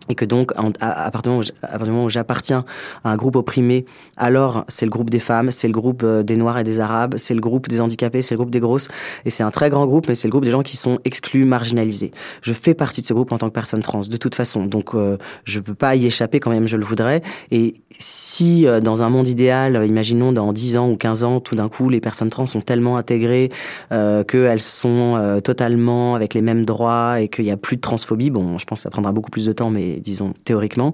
et 0.10 0.16
que 0.16 0.26
donc 0.26 0.52
à, 0.80 1.12
partir 1.12 1.40
du 1.40 1.90
moment 1.90 2.06
où 2.06 2.10
j'appartiens 2.10 2.66
à 3.04 3.12
un 3.12 3.16
groupe 3.16 3.36
opprimé, 3.36 3.86
alors 4.18 4.66
c'est 4.68 4.86
le 4.86 4.92
groupe 4.92 5.10
des 5.10 5.20
femmes, 5.20 5.52
c'est 5.52 5.68
le 5.68 5.74
groupe 5.74 6.02
euh, 6.04 6.24
des 6.24 6.38
noirs 6.38 6.58
et 6.58 6.64
des 6.64 6.80
arabes, 6.80 7.16
c'est 7.18 7.34
le 7.34 7.40
groupe 7.40 7.68
des 7.68 7.82
handicapés, 7.82 8.22
c'est 8.22 8.34
le 8.34 8.40
groupe 8.40 8.52
des 8.52 8.60
grosses, 8.60 8.88
et 9.26 9.30
c'est 9.30 9.44
un 9.44 9.52
très 9.52 9.70
grand 9.70 9.86
groupe, 9.86 10.08
mais 10.08 10.16
c'est 10.16 10.28
le 10.28 10.32
groupe 10.32 10.46
des 10.46 10.52
gens 10.52 10.64
qui 10.64 10.76
sont 10.76 11.00
exclus, 11.06 11.46
marginalisés. 11.46 12.12
Je 12.42 12.54
fais 12.54 12.74
partie 12.74 13.02
de 13.02 13.06
ce 13.06 13.14
groupe 13.14 13.32
en 13.32 13.38
tant 13.38 13.48
que 13.48 13.54
personne 13.54 13.82
trans, 13.82 14.02
de 14.02 14.18
toute 14.18 14.36
façon, 14.36 14.66
donc 14.66 14.96
euh, 14.96 15.18
je 15.46 15.60
peux 15.60 15.76
pas 15.76 15.96
y 15.96 16.06
échapper 16.06 16.40
quand 16.40 16.50
même 16.50 16.68
je 16.68 16.78
le 16.78 16.86
voudrais. 16.86 17.22
Et 17.52 17.76
si 18.00 18.68
euh, 18.68 18.80
dans 18.80 19.04
un 19.04 19.10
monde 19.10 19.28
idéal, 19.28 19.86
imaginons 19.86 20.32
dans 20.32 20.54
10 20.54 20.78
ans 20.78 20.90
ou 20.90 20.96
15 20.96 21.24
ans, 21.24 21.40
tout 21.40 21.56
d'un 21.56 21.70
coup 21.70 21.90
les 21.90 22.00
personnes 22.02 22.30
trans 22.30 22.46
sont 22.46 22.62
tellement 22.62 22.98
intégrées 22.98 23.50
euh, 23.92 24.24
qu'elles 24.24 24.62
sont 24.62 25.16
euh, 25.16 25.40
totalement 25.40 26.16
avec 26.16 26.34
les 26.34 26.42
mêmes 26.42 26.66
droits 26.66 27.20
et 27.20 27.28
qu'il 27.28 27.46
y 27.46 27.52
a 27.52 27.58
plus 27.58 27.76
de 27.76 27.82
transphobie, 27.82 28.30
bon, 28.30 28.58
je 28.58 28.66
pense 28.66 28.80
que 28.80 28.84
ça 28.84 28.90
prendra 28.90 29.12
beaucoup 29.12 29.30
plus 29.30 29.46
de 29.46 29.52
temps, 29.52 29.70
mais 29.70 29.91
disons 30.00 30.34
théoriquement, 30.46 30.94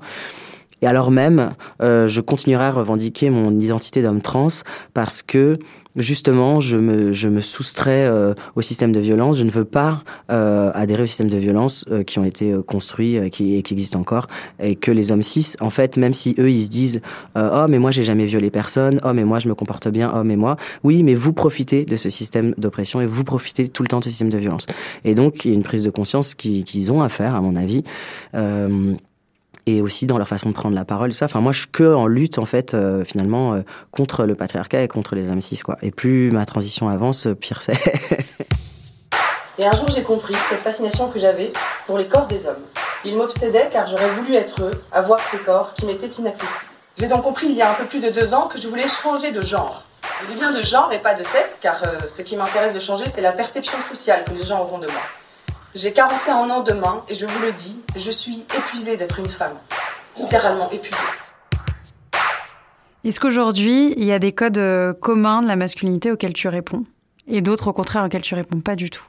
et 0.82 0.88
alors 0.88 1.10
même, 1.12 1.54
euh, 1.82 2.08
je 2.08 2.22
continuerai 2.22 2.66
à 2.66 2.72
revendiquer 2.72 3.30
mon 3.30 3.60
identité 3.60 4.02
d'homme 4.02 4.22
trans 4.22 4.50
parce 4.94 5.24
que 5.24 5.58
justement, 5.98 6.60
je 6.60 6.78
me, 6.78 7.12
je 7.12 7.28
me 7.28 7.42
soustrais 7.42 8.08
euh, 8.08 8.34
au 8.56 8.62
système 8.62 8.92
de 8.92 9.00
violence. 9.00 9.38
Je 9.38 9.44
ne 9.44 9.52
veux 9.52 9.66
pas 9.66 10.04
euh, 10.32 10.72
adhérer 10.74 11.04
au 11.04 11.06
système 11.06 11.30
de 11.30 11.38
violence 11.38 11.86
euh, 11.92 12.04
qui 12.04 12.20
ont 12.20 12.24
été 12.24 12.52
euh, 12.52 12.62
construits 12.62 13.18
euh, 13.18 13.30
qui, 13.30 13.56
et 13.56 13.62
qui 13.64 13.74
existent 13.74 14.00
encore. 14.00 14.28
Et 14.60 14.76
que 14.76 14.92
les 14.92 15.12
hommes 15.12 15.22
cis, 15.22 15.56
en 15.60 15.70
fait, 15.70 15.98
même 15.98 16.14
si 16.14 16.36
eux, 16.40 16.50
ils 16.50 16.64
se 16.64 16.70
disent 16.70 17.02
Oh, 17.36 17.66
mais 17.70 17.80
moi, 17.80 17.92
j'ai 17.92 18.04
jamais 18.04 18.26
violé 18.26 18.50
personne. 18.50 19.00
Oh, 19.04 19.14
mais 19.14 19.24
moi, 19.24 19.40
je 19.40 19.48
me 19.48 19.56
comporte 19.56 19.88
bien. 19.88 20.12
Oh, 20.16 20.24
mais 20.24 20.36
moi. 20.36 20.58
Oui, 20.84 21.04
mais 21.04 21.16
vous 21.16 21.34
profitez 21.34 21.86
de 21.86 21.96
ce 21.96 22.10
système 22.10 22.54
d'oppression 22.58 23.02
et 23.02 23.06
vous 23.06 23.24
profitez 23.24 23.68
tout 23.68 23.84
le 23.84 23.88
temps 23.88 24.00
de 24.00 24.06
ce 24.06 24.10
système 24.10 24.30
de 24.30 24.38
violence. 24.38 24.66
Et 25.04 25.14
donc, 25.14 25.46
il 25.46 25.50
y 25.50 25.52
a 25.52 25.56
une 25.56 25.64
prise 25.64 25.84
de 25.84 25.90
conscience 25.90 26.36
qu'ils 26.36 26.92
ont 26.92 27.02
à 27.02 27.10
faire, 27.10 27.36
à 27.36 27.42
mon 27.42 27.56
avis. 27.56 27.84
Euh, 28.36 28.94
et 29.68 29.82
aussi 29.82 30.06
dans 30.06 30.18
leur 30.18 30.28
façon 30.28 30.50
de 30.50 30.54
prendre 30.54 30.74
la 30.74 30.86
parole, 30.86 31.14
ça. 31.14 31.26
Enfin, 31.26 31.42
moi, 31.42 31.52
je 31.52 31.60
suis 31.60 31.68
que 31.68 31.94
en 31.94 32.08
lutte, 32.08 32.40
en 32.40 32.46
fait, 32.46 32.74
euh, 32.74 33.04
finalement, 33.04 33.54
euh, 33.54 33.62
contre 33.92 34.26
le 34.26 34.34
patriarcat 34.34 34.82
et 34.82 34.88
contre 34.88 35.14
les 35.14 35.30
hommes 35.30 35.42
cis, 35.42 35.60
quoi. 35.60 35.76
Et 35.82 35.92
plus 35.92 36.32
ma 36.32 36.46
transition 36.46 36.88
avance, 36.88 37.28
pire 37.40 37.62
c'est. 37.62 37.78
Et 39.60 39.66
un 39.66 39.74
jour, 39.74 39.90
j'ai 39.90 40.04
compris 40.04 40.36
cette 40.50 40.62
fascination 40.62 41.10
que 41.10 41.18
j'avais 41.18 41.52
pour 41.86 41.98
les 41.98 42.08
corps 42.08 42.28
des 42.28 42.46
hommes. 42.46 42.64
Ils 43.04 43.18
m'obsédaient 43.18 43.68
car 43.72 43.88
j'aurais 43.88 44.10
voulu 44.10 44.36
être 44.36 44.62
eux, 44.62 44.72
avoir 44.92 45.20
ces 45.20 45.38
corps 45.38 45.74
qui 45.74 45.86
m'étaient 45.86 46.08
inaccessibles. 46.08 46.52
J'ai 46.96 47.08
donc 47.08 47.24
compris 47.24 47.48
il 47.48 47.56
y 47.56 47.62
a 47.62 47.72
un 47.72 47.74
peu 47.74 47.86
plus 47.86 48.00
de 48.00 48.10
deux 48.10 48.34
ans 48.34 48.48
que 48.48 48.60
je 48.60 48.68
voulais 48.68 48.88
changer 48.88 49.32
de 49.32 49.42
genre. 49.42 49.84
Je 50.30 50.34
bien 50.34 50.52
de 50.52 50.62
genre 50.62 50.92
et 50.94 51.00
pas 51.00 51.16
de 51.16 51.24
sexe, 51.24 51.58
car 51.62 51.82
euh, 51.84 52.06
ce 52.06 52.22
qui 52.22 52.36
m'intéresse 52.36 52.74
de 52.74 52.80
changer, 52.80 53.06
c'est 53.08 53.22
la 53.22 53.32
perception 53.32 53.80
sociale 53.82 54.24
que 54.26 54.34
les 54.34 54.44
gens 54.44 54.60
auront 54.60 54.80
de 54.80 54.88
moi. 54.88 55.02
J'ai 55.80 55.92
41 55.92 56.50
ans 56.50 56.64
demain 56.64 57.02
et 57.08 57.14
je 57.14 57.28
vous 57.28 57.40
le 57.40 57.52
dis, 57.52 57.80
je 57.96 58.10
suis 58.10 58.44
épuisée 58.58 58.98
d'être 58.98 59.20
une 59.20 59.28
femme. 59.28 59.54
Littéralement 60.20 60.68
épuisée. 60.72 60.98
Est-ce 63.04 63.20
qu'aujourd'hui, 63.20 63.94
il 63.96 64.04
y 64.04 64.12
a 64.12 64.18
des 64.18 64.32
codes 64.32 64.58
euh, 64.58 64.94
communs 64.94 65.44
de 65.44 65.48
la 65.48 65.56
masculinité 65.56 66.12
auxquels 66.12 66.34
tu 66.34 66.48
réponds 66.48 66.84
et 67.28 67.42
d'autres 67.42 67.68
au 67.68 67.74
contraire 67.74 68.04
auxquels 68.04 68.24
tu 68.24 68.34
réponds 68.34 68.60
pas 68.60 68.76
du 68.76 68.90
tout? 68.90 69.04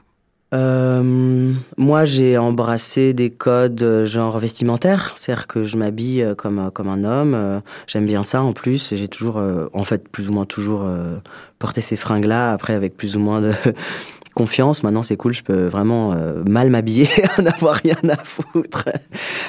Euh, 0.53 1.53
moi, 1.77 2.05
j'ai 2.05 2.37
embrassé 2.37 3.13
des 3.13 3.31
codes 3.31 3.81
euh, 3.81 4.05
genre 4.05 4.37
vestimentaires, 4.37 5.13
c'est-à-dire 5.15 5.47
que 5.47 5.63
je 5.63 5.75
m'habille 5.75 6.35
comme 6.37 6.69
comme 6.71 6.89
un 6.89 7.03
homme. 7.03 7.63
J'aime 7.87 8.05
bien 8.05 8.21
ça 8.21 8.43
en 8.43 8.53
plus. 8.53 8.93
J'ai 8.93 9.07
toujours, 9.07 9.41
en 9.73 9.83
fait, 9.83 10.07
plus 10.07 10.29
ou 10.29 10.33
moins 10.33 10.45
toujours 10.45 10.85
porté 11.57 11.81
ces 11.81 11.95
fringues-là. 11.95 12.51
Après, 12.51 12.73
avec 12.73 12.95
plus 12.95 13.15
ou 13.15 13.19
moins 13.19 13.41
de 13.41 13.53
confiance. 14.33 14.83
Maintenant, 14.83 15.03
c'est 15.03 15.17
cool. 15.17 15.33
Je 15.33 15.43
peux 15.43 15.67
vraiment 15.67 16.13
euh, 16.13 16.43
mal 16.47 16.69
m'habiller, 16.69 17.07
n'avoir 17.41 17.75
rien 17.75 17.97
à 18.07 18.17
foutre 18.23 18.85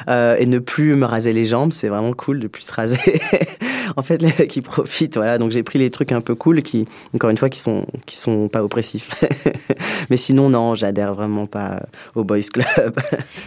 Euh, 0.09 0.37
et 0.39 0.47
ne 0.47 0.59
plus 0.59 0.97
me 0.97 1.05
raser 1.05 1.33
les 1.33 1.45
jambes. 1.45 1.73
C'est 1.73 1.89
vraiment 1.89 2.13
cool 2.13 2.41
de 2.41 2.49
plus 2.49 2.63
se 2.63 2.73
raser. 2.73 3.21
en 3.97 4.03
fait, 4.03 4.47
qui 4.49 4.63
profitent. 4.63 5.17
Voilà. 5.17 5.39
Donc, 5.39 5.51
j'ai 5.51 5.63
pris 5.63 5.79
les 5.79 5.91
trucs 5.91 6.13
un 6.13 6.21
peu 6.21 6.35
cool 6.35 6.63
qui, 6.63 6.87
encore 7.15 7.31
une 7.31 7.37
fois, 7.37 7.49
qui 7.49 7.59
sont 7.59 7.87
qui 8.07 8.17
sont 8.17 8.49
pas 8.49 8.65
oppressifs. 8.65 9.23
Mais 10.11 10.17
sinon, 10.17 10.49
non, 10.49 10.75
j'adhère 10.75 11.15
vraiment 11.15 11.47
pas 11.47 11.83
au 12.15 12.25
boys 12.25 12.41
club. 12.53 12.99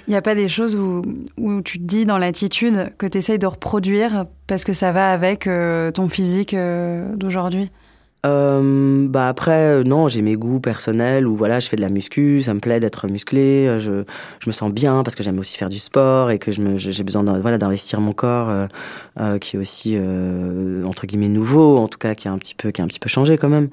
Il 0.08 0.12
n'y 0.12 0.16
a 0.16 0.22
pas 0.22 0.36
des 0.36 0.48
choses 0.48 0.76
où, 0.76 1.02
où 1.38 1.62
tu 1.62 1.80
te 1.80 1.84
dis 1.84 2.06
dans 2.06 2.18
l'attitude 2.18 2.94
que 2.98 3.06
tu 3.06 3.18
essayes 3.18 3.40
de 3.40 3.48
reproduire 3.48 4.26
parce 4.48 4.64
que 4.64 4.74
ça 4.74 4.92
va 4.92 5.12
avec 5.12 5.48
euh, 5.48 5.92
ton 5.92 6.10
physique 6.10 6.56
d'aujourd'hui? 7.16 7.70
Euh, 8.26 9.06
bah 9.10 9.28
après, 9.28 9.68
euh, 9.80 9.84
non, 9.84 10.08
j'ai 10.08 10.22
mes 10.22 10.36
goûts 10.36 10.62
personnels 10.62 11.28
où 11.28 11.36
voilà, 11.36 11.60
je 11.60 11.68
fais 11.68 11.76
de 11.76 11.82
la 11.82 11.90
muscu, 11.90 12.42
ça 12.42 12.54
me 12.54 12.60
plaît 12.62 12.80
d'être 12.80 13.08
musclé, 13.08 13.68
euh, 13.68 13.80
je, 13.80 14.04
je 14.40 14.48
me 14.48 14.52
sens 14.54 14.72
bien 14.72 15.04
parce 15.04 15.16
que 15.16 15.24
j'aime 15.24 15.38
aussi 15.40 15.58
faire 15.58 15.68
du 15.68 15.78
sport 15.80 16.32
et 16.32 16.40
que 16.40 16.50
je 16.52 16.62
me, 16.62 16.78
je- 16.78 16.92
j'ai 16.92 17.04
besoin 17.04 17.24
voilà, 17.42 17.58
d'investir 17.58 18.00
mon 18.00 18.14
corps 18.14 18.50
euh, 18.50 18.68
euh, 19.20 19.40
qui 19.40 19.58
est 19.58 19.60
aussi 19.60 19.96
euh, 19.98 20.86
entre 20.86 21.06
guillemets 21.06 21.28
nouveau, 21.28 21.78
en 21.78 21.90
tout 21.90 21.98
cas 21.98 22.16
qui 22.16 22.30
a 22.30 22.32
un 22.32 22.38
petit 22.38 22.56
peu 22.56 22.72
qui 22.72 22.80
a 22.80 22.86
un 22.86 22.88
petit 22.88 23.00
peu 23.00 23.10
changé 23.10 23.38
quand 23.38 23.50
même. 23.50 23.68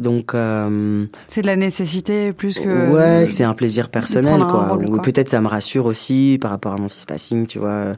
Donc 0.00 0.34
euh, 0.34 1.04
C'est 1.28 1.42
de 1.42 1.46
la 1.46 1.56
nécessité 1.56 2.32
plus 2.32 2.58
que. 2.58 2.90
ouais, 2.90 3.24
c'est 3.24 3.44
un 3.44 3.54
plaisir 3.54 3.88
personnel 3.88 4.42
un 4.42 4.46
quoi. 4.46 4.68
rôle, 4.70 4.86
Ou 4.90 4.98
peut-être 4.98 5.28
ça 5.28 5.40
me 5.40 5.46
rassure 5.48 5.86
aussi 5.86 6.38
par 6.40 6.50
rapport 6.50 6.72
à 6.72 6.76
mon 6.76 6.88
cispassing, 6.88 7.46
tu 7.46 7.60
vois. 7.60 7.92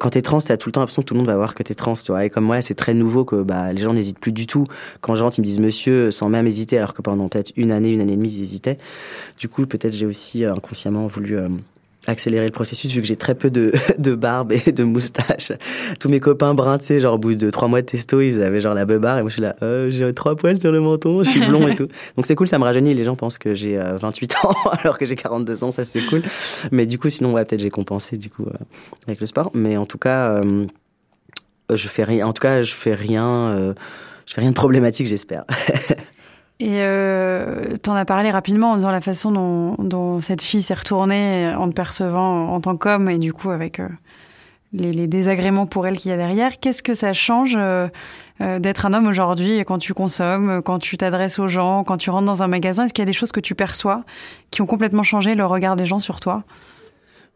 Quand 0.00 0.10
t'es 0.10 0.22
trans, 0.22 0.38
t'as 0.40 0.56
tout 0.56 0.68
le 0.68 0.72
temps 0.72 0.80
l'impression 0.80 1.02
que 1.02 1.06
tout 1.06 1.14
le 1.14 1.18
monde 1.18 1.28
va 1.28 1.36
voir 1.36 1.54
que 1.54 1.62
t'es 1.62 1.74
trans, 1.74 1.94
tu 1.94 2.10
vois. 2.10 2.24
Et 2.24 2.30
comme 2.30 2.44
moi, 2.44 2.60
c'est 2.60 2.74
très 2.74 2.94
nouveau 2.94 3.24
que 3.24 3.42
bah 3.42 3.72
les 3.72 3.80
gens 3.82 3.92
n'hésitent 3.94 4.18
plus 4.18 4.32
du 4.32 4.46
tout 4.48 4.66
quand 5.00 5.14
ils 5.36 5.40
me 5.42 5.46
disent 5.46 5.60
monsieur 5.60 6.10
sans 6.10 6.28
même 6.28 6.46
hésiter, 6.46 6.78
alors 6.78 6.94
que 6.94 7.02
pendant 7.02 7.28
peut-être 7.28 7.52
une 7.56 7.72
année, 7.72 7.90
une 7.90 8.00
année 8.00 8.14
et 8.14 8.16
demie, 8.16 8.32
ils 8.32 8.42
hésitaient. 8.42 8.78
Du 9.38 9.48
coup, 9.48 9.66
peut-être 9.66 9.92
j'ai 9.92 10.06
aussi 10.06 10.44
euh, 10.44 10.54
inconsciemment 10.54 11.06
voulu 11.06 11.36
euh, 11.36 11.48
accélérer 12.08 12.46
le 12.46 12.52
processus 12.52 12.90
vu 12.92 13.00
que 13.00 13.06
j'ai 13.06 13.16
très 13.16 13.34
peu 13.34 13.50
de, 13.50 13.72
de 13.98 14.14
barbe 14.14 14.52
et 14.52 14.72
de 14.72 14.84
moustache. 14.84 15.52
Tous 16.00 16.08
mes 16.08 16.20
copains 16.20 16.54
bruns, 16.54 16.78
tu 16.78 16.86
sais, 16.86 17.00
genre 17.00 17.14
au 17.14 17.18
bout 17.18 17.34
de 17.34 17.50
trois 17.50 17.68
mois 17.68 17.82
de 17.82 17.86
testo, 17.86 18.20
ils 18.20 18.42
avaient 18.42 18.60
genre 18.60 18.74
la 18.74 18.86
beubare 18.86 19.18
et 19.18 19.20
moi 19.22 19.28
je 19.28 19.34
suis 19.34 19.42
là, 19.42 19.56
euh, 19.62 19.90
j'ai 19.90 20.12
trois 20.14 20.34
poils 20.34 20.60
sur 20.60 20.72
le 20.72 20.80
menton, 20.80 21.22
je 21.22 21.30
suis 21.30 21.40
blond 21.40 21.68
et 21.68 21.74
tout. 21.74 21.88
Donc 22.16 22.26
c'est 22.26 22.34
cool, 22.34 22.48
ça 22.48 22.58
me 22.58 22.64
rajeunit. 22.64 22.94
Les 22.94 23.04
gens 23.04 23.16
pensent 23.16 23.38
que 23.38 23.54
j'ai 23.54 23.78
euh, 23.78 23.98
28 23.98 24.36
ans 24.44 24.54
alors 24.82 24.98
que 24.98 25.06
j'ai 25.06 25.16
42 25.16 25.64
ans, 25.64 25.72
ça 25.72 25.84
c'est 25.84 26.02
cool. 26.02 26.22
Mais 26.72 26.86
du 26.86 26.98
coup, 26.98 27.10
sinon, 27.10 27.32
ouais, 27.34 27.44
peut-être 27.44 27.60
j'ai 27.60 27.70
compensé 27.70 28.16
du 28.16 28.30
coup 28.30 28.46
euh, 28.46 28.56
avec 29.06 29.20
le 29.20 29.26
sport. 29.26 29.50
Mais 29.54 29.76
en 29.76 29.86
tout 29.86 29.98
cas, 29.98 30.30
euh, 30.30 30.66
je 31.72 31.88
fais 31.88 32.04
rien. 32.04 32.26
En 32.26 32.32
tout 32.32 32.42
cas, 32.42 32.62
je 32.62 32.72
fais 32.72 32.94
rien. 32.94 33.74
Je 34.28 34.34
fais 34.34 34.42
rien 34.42 34.50
de 34.50 34.54
problématique, 34.54 35.06
j'espère. 35.06 35.44
Et 36.60 36.80
euh, 36.82 37.76
t'en 37.78 37.94
as 37.94 38.04
parlé 38.04 38.30
rapidement 38.30 38.72
en 38.72 38.76
disant 38.76 38.90
la 38.90 39.00
façon 39.00 39.30
dont, 39.32 39.74
dont 39.78 40.20
cette 40.20 40.42
fille 40.42 40.60
s'est 40.60 40.74
retournée 40.74 41.54
en 41.56 41.68
te 41.68 41.72
percevant 41.72 42.52
en 42.52 42.60
tant 42.60 42.76
qu'homme 42.76 43.08
et 43.08 43.18
du 43.18 43.32
coup 43.32 43.50
avec 43.50 43.78
euh, 43.78 43.88
les, 44.72 44.92
les 44.92 45.06
désagréments 45.06 45.66
pour 45.66 45.86
elle 45.86 45.96
qu'il 45.96 46.10
y 46.10 46.14
a 46.14 46.16
derrière. 46.16 46.58
Qu'est-ce 46.58 46.82
que 46.82 46.94
ça 46.94 47.12
change 47.12 47.54
euh, 47.56 47.88
euh, 48.40 48.58
d'être 48.58 48.84
un 48.84 48.92
homme 48.92 49.06
aujourd'hui 49.06 49.60
quand 49.60 49.78
tu 49.78 49.94
consommes, 49.94 50.60
quand 50.62 50.78
tu 50.78 50.98
t'adresses 50.98 51.38
aux 51.38 51.48
gens, 51.48 51.84
quand 51.84 51.96
tu 51.96 52.10
rentres 52.10 52.26
dans 52.26 52.42
un 52.42 52.48
magasin? 52.48 52.84
Est-ce 52.84 52.92
qu'il 52.92 53.02
y 53.02 53.06
a 53.06 53.06
des 53.06 53.12
choses 53.12 53.32
que 53.32 53.40
tu 53.40 53.54
perçois 53.54 54.04
qui 54.50 54.60
ont 54.60 54.66
complètement 54.66 55.04
changé 55.04 55.36
le 55.36 55.46
regard 55.46 55.76
des 55.76 55.86
gens 55.86 56.00
sur 56.00 56.20
toi? 56.20 56.44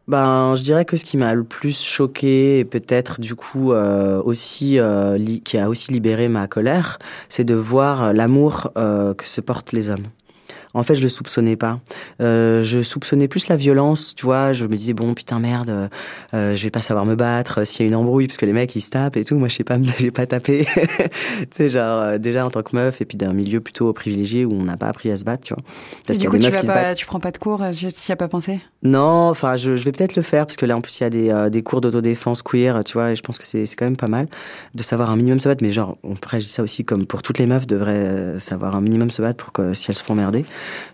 Ben, 0.09 0.57
je 0.57 0.63
dirais 0.63 0.85
que 0.85 0.97
ce 0.97 1.05
qui 1.05 1.17
m'a 1.17 1.33
le 1.33 1.45
plus 1.45 1.81
choqué 1.81 2.59
et 2.59 2.65
peut-être 2.65 3.21
du 3.21 3.37
coup 3.37 3.73
euh, 3.73 4.21
aussi 4.25 4.79
euh, 4.81 5.17
qui 5.45 5.59
a 5.59 5.69
aussi 5.69 5.93
libéré 5.93 6.29
ma 6.29 6.49
colère, 6.49 6.99
c'est 7.29 7.45
de 7.45 7.55
voir 7.55 8.03
euh, 8.03 8.13
l'amour 8.13 8.73
euh, 8.77 9.15
que 9.15 9.27
se 9.27 9.41
portent 9.41 9.71
les 9.73 9.91
hommes. 9.91 10.07
En 10.75 10.83
fait, 10.83 10.95
je 10.95 11.03
le 11.03 11.09
soupçonnais 11.09 11.57
pas. 11.57 11.81
Euh, 12.21 12.63
je 12.63 12.81
soupçonnais 12.83 13.29
plus 13.29 13.49
la 13.49 13.57
violence, 13.57 14.15
tu 14.15 14.25
vois. 14.25 14.53
Je 14.53 14.65
me 14.67 14.77
disais 14.77 14.95
bon 14.95 15.15
putain 15.15 15.39
merde, 15.39 15.71
euh, 15.71 15.89
euh, 16.35 16.55
je 16.55 16.63
vais 16.65 16.71
pas 16.71 16.81
savoir 16.81 17.05
me 17.05 17.15
battre 17.15 17.61
euh, 17.61 17.65
s'il 17.65 17.85
y 17.85 17.85
a 17.85 17.89
une 17.89 17.95
embrouille 17.95 18.27
parce 18.27 18.39
que 18.39 18.47
les 18.47 18.53
mecs 18.53 18.75
ils 18.75 18.81
se 18.81 18.91
tapent 18.91 19.17
et 19.17 19.25
tout. 19.25 19.37
Moi 19.37 19.49
je 19.49 19.57
sais 19.57 19.65
pas, 19.65 19.77
j'ai 19.99 20.11
pas 20.11 20.27
tapé. 20.27 20.67
tu 20.77 21.47
sais 21.51 21.69
genre 21.69 22.03
euh, 22.03 22.19
déjà 22.19 22.47
en 22.47 22.51
tant 22.51 22.63
que 22.63 22.75
meuf 22.75 23.01
et 23.01 23.05
puis 23.05 23.17
d'un 23.19 23.33
milieu 23.33 23.61
plutôt 23.61 23.93
privilégié 23.93 24.45
où 24.45 24.53
on 24.53 24.63
n'a 24.65 24.77
pas 24.77 24.89
appris 24.89 25.11
à 25.11 25.17
se 25.17 25.25
battre, 25.25 25.45
tu 25.45 25.55
vois. 25.55 25.63
Parce 26.07 26.19
qu'il 26.19 26.21
du 26.21 26.25
y 26.25 26.27
a 26.27 26.31
coup, 26.31 26.39
des 26.39 26.45
tu, 26.45 26.51
meufs 26.51 26.61
qui 26.61 26.67
se 26.67 26.73
pas, 26.73 26.83
battent. 26.83 26.97
tu 26.97 27.07
prends 27.07 27.21
pas 27.21 27.31
de 27.31 27.39
cours, 27.39 27.63
tu 27.77 27.87
n'y 27.87 27.93
as 28.11 28.17
pas 28.17 28.29
pensé? 28.29 28.61
Non, 28.83 29.29
enfin, 29.31 29.57
je, 29.57 29.77
je 29.77 29.85
vais 29.85 29.93
peut-être 29.93 30.17
le 30.17 30.23
faire 30.23 30.47
parce 30.47 30.57
que 30.57 30.67
là, 30.67 30.77
en 30.77 30.81
plus, 30.81 30.99
il 31.01 31.03
y 31.03 31.07
a 31.07 31.11
des, 31.11 31.31
euh, 31.31 31.51
des 31.51 31.63
cours 31.63 31.81
d'autodéfense 31.81 32.43
queer, 32.43 32.83
tu 32.85 32.95
vois, 32.95 33.13
et 33.13 33.17
je 33.17 33.23
pense 33.23 33.39
que 33.39 33.45
c'est 33.45 33.65
quand 33.77 33.85
même 33.85 33.97
pas 33.97 34.09
mal 34.09 34.27
de 34.75 34.83
savoir 34.83 35.11
un 35.11 35.17
minimum 35.17 35.39
se 35.39 35.49
battre. 35.49 35.63
Mais 35.63 35.71
genre, 35.71 35.99
on 36.03 36.15
dis 36.15 36.49
ça 36.49 36.63
aussi 36.63 36.85
comme 36.85 37.07
pour 37.07 37.23
toutes 37.23 37.39
les 37.39 37.47
meufs 37.47 37.67
devraient 37.67 38.39
savoir 38.39 38.75
un 38.75 38.81
minimum 38.81 39.11
se 39.11 39.23
battre 39.23 39.43
pour 39.43 39.53
que 39.53 39.73
si 39.73 39.91
elles 39.91 39.97
se 39.97 40.03
font 40.03 40.15
merder. 40.15 40.45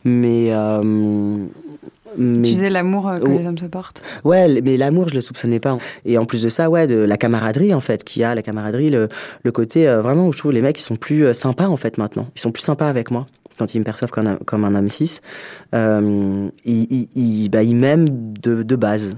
Mais, 0.04 0.48
euh, 0.52 0.82
mais 2.16 2.48
Tu 2.48 2.52
disais 2.52 2.68
l'amour 2.70 3.08
euh, 3.08 3.18
que 3.18 3.24
Oh. 3.26 3.38
les 3.38 3.46
hommes 3.46 3.58
se 3.58 3.66
portent. 3.66 4.02
Ouais, 4.24 4.60
mais 4.62 4.76
l'amour, 4.76 5.08
je 5.08 5.14
le 5.14 5.20
soupçonnais 5.20 5.60
pas. 5.60 5.76
Et 6.04 6.16
en 6.18 6.24
plus 6.24 6.42
de 6.42 6.48
ça, 6.48 6.70
ouais, 6.70 6.86
de 6.86 6.96
la 6.96 7.16
camaraderie 7.16 7.74
en 7.74 7.80
fait, 7.80 8.02
qui 8.04 8.24
a 8.24 8.34
la 8.34 8.42
camaraderie, 8.42 8.90
le, 8.90 9.08
le 9.42 9.52
côté 9.52 9.88
euh, 9.88 10.00
vraiment 10.02 10.26
où 10.28 10.32
je 10.32 10.38
trouve 10.38 10.52
les 10.52 10.62
mecs 10.62 10.78
ils 10.80 10.82
sont 10.84 10.96
plus 10.96 11.32
sympas 11.34 11.66
en 11.68 11.76
fait 11.76 11.98
maintenant. 11.98 12.26
Ils 12.34 12.40
sont 12.40 12.50
plus 12.52 12.62
sympas 12.62 12.88
avec 12.88 13.10
moi 13.10 13.26
quand 13.58 13.74
ils 13.74 13.80
me 13.80 13.84
perçoivent 13.84 14.10
comme 14.12 14.26
un, 14.28 14.36
comme 14.46 14.64
un 14.64 14.74
homme 14.76 14.88
cis. 14.88 15.18
Euh, 15.74 16.48
ils, 16.64 16.86
ils, 16.90 17.08
ils, 17.16 17.48
bah, 17.48 17.62
ils 17.64 17.74
m'aiment 17.74 18.08
de, 18.40 18.62
de 18.62 18.76
base. 18.76 19.16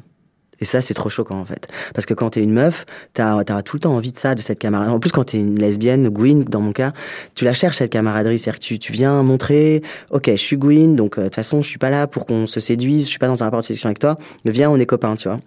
Et 0.61 0.64
ça, 0.64 0.81
c'est 0.81 0.94
trop 0.94 1.09
choquant, 1.09 1.38
en 1.38 1.44
fait. 1.44 1.68
Parce 1.94 2.07
que 2.07 2.14
quand 2.14 2.31
t'es 2.31 2.42
une 2.42 2.53
meuf, 2.53 2.85
t'as 3.14 3.38
as 3.38 3.62
tout 3.62 3.77
le 3.77 3.81
temps 3.81 3.94
envie 3.94 4.12
de 4.12 4.18
ça, 4.18 4.35
de 4.35 4.40
cette 4.40 4.59
camaraderie. 4.59 4.94
En 4.94 5.01
plus, 5.01 5.11
quand 5.11 5.25
t'es 5.25 5.38
une 5.38 5.59
lesbienne, 5.59 6.09
Gwyn, 6.09 6.44
dans 6.44 6.61
mon 6.61 6.73
cas, 6.73 6.92
tu 7.35 7.44
la 7.44 7.55
cherches, 7.55 7.77
cette 7.77 7.92
camaraderie. 7.92 8.38
C'est-à-dire 8.38 8.59
que 8.59 8.64
tu, 8.64 8.79
tu 8.79 8.92
viens 8.92 9.23
montrer, 9.23 9.83
OK, 10.11 10.27
je 10.29 10.37
suis 10.37 10.57
Gwyn, 10.57 10.96
donc 10.96 11.18
euh, 11.18 11.23
de 11.23 11.27
toute 11.27 11.37
façon, 11.37 11.62
je 11.62 11.68
suis 11.68 11.79
pas 11.79 11.90
là 11.90 12.07
pour 12.07 12.27
qu'on 12.27 12.46
se 12.46 12.61
séduise, 12.61 13.05
je 13.05 13.11
suis 13.11 13.18
pas 13.18 13.29
dans 13.29 13.42
un 13.42 13.46
rapport 13.46 13.61
de 13.61 13.64
séduction 13.64 13.88
avec 13.88 13.99
toi. 13.99 14.18
Viens, 14.44 14.70
on 14.70 14.77
est 14.77 14.87
copains, 14.87 15.16
tu 15.16 15.29
vois. 15.29 15.40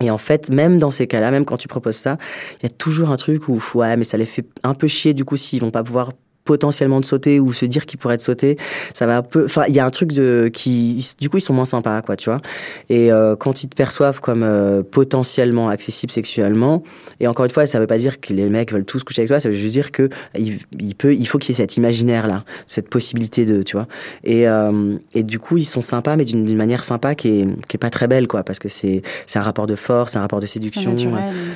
Et 0.00 0.10
en 0.10 0.18
fait, 0.18 0.50
même 0.50 0.78
dans 0.78 0.90
ces 0.90 1.06
cas-là, 1.06 1.30
même 1.30 1.44
quand 1.44 1.56
tu 1.56 1.68
proposes 1.68 1.96
ça, 1.96 2.16
il 2.60 2.64
y 2.64 2.66
a 2.66 2.70
toujours 2.70 3.10
un 3.10 3.16
truc 3.16 3.48
où, 3.48 3.62
ouais, 3.74 3.96
mais 3.96 4.04
ça 4.04 4.16
les 4.16 4.26
fait 4.26 4.44
un 4.62 4.74
peu 4.74 4.88
chier, 4.88 5.14
du 5.14 5.24
coup, 5.24 5.36
s'ils 5.36 5.60
vont 5.60 5.70
pas 5.70 5.84
pouvoir 5.84 6.12
potentiellement 6.44 7.00
de 7.00 7.04
sauter 7.04 7.40
ou 7.40 7.52
se 7.52 7.66
dire 7.66 7.86
qu'il 7.86 7.98
pourrait 7.98 8.14
être 8.14 8.22
sauté, 8.22 8.56
ça 8.94 9.06
va 9.06 9.18
un 9.18 9.22
peu. 9.22 9.44
Enfin, 9.44 9.64
il 9.68 9.74
y 9.74 9.80
a 9.80 9.86
un 9.86 9.90
truc 9.90 10.12
de 10.12 10.50
qui, 10.52 11.14
du 11.20 11.30
coup, 11.30 11.38
ils 11.38 11.42
sont 11.42 11.54
moins 11.54 11.64
sympas, 11.64 12.02
quoi, 12.02 12.16
tu 12.16 12.30
vois. 12.30 12.40
Et 12.88 13.12
euh, 13.12 13.36
quand 13.36 13.62
ils 13.62 13.68
te 13.68 13.76
perçoivent 13.76 14.20
comme 14.20 14.42
euh, 14.42 14.82
potentiellement 14.82 15.68
accessible 15.68 16.12
sexuellement, 16.12 16.82
et 17.20 17.26
encore 17.26 17.44
une 17.44 17.50
fois, 17.50 17.66
ça 17.66 17.78
veut 17.78 17.86
pas 17.86 17.98
dire 17.98 18.20
que 18.20 18.32
les 18.32 18.48
mecs 18.48 18.72
veulent 18.72 18.84
tous 18.84 19.04
coucher 19.04 19.22
avec 19.22 19.28
toi, 19.28 19.40
ça 19.40 19.48
veut 19.48 19.54
juste 19.54 19.74
dire 19.74 19.92
que 19.92 20.08
il, 20.36 20.58
il 20.80 20.94
peut, 20.94 21.14
il 21.14 21.26
faut 21.26 21.38
qu'il 21.38 21.50
y 21.50 21.52
ait 21.52 21.62
cet 21.62 21.76
imaginaire 21.76 22.26
là, 22.26 22.44
cette 22.66 22.88
possibilité 22.88 23.44
de, 23.44 23.62
tu 23.62 23.76
vois. 23.76 23.86
Et 24.24 24.48
euh, 24.48 24.96
et 25.14 25.22
du 25.22 25.38
coup, 25.38 25.58
ils 25.58 25.64
sont 25.64 25.82
sympas, 25.82 26.16
mais 26.16 26.24
d'une 26.24 26.56
manière 26.56 26.82
sympa 26.82 27.14
qui 27.14 27.28
est 27.28 27.46
qui 27.68 27.76
est 27.76 27.78
pas 27.78 27.90
très 27.90 28.08
belle, 28.08 28.26
quoi, 28.26 28.42
parce 28.42 28.58
que 28.58 28.68
c'est 28.68 29.02
c'est 29.26 29.38
un 29.38 29.42
rapport 29.42 29.66
de 29.66 29.76
force, 29.76 30.12
c'est 30.12 30.18
un 30.18 30.22
rapport 30.22 30.40
de 30.40 30.46
séduction. 30.46 30.96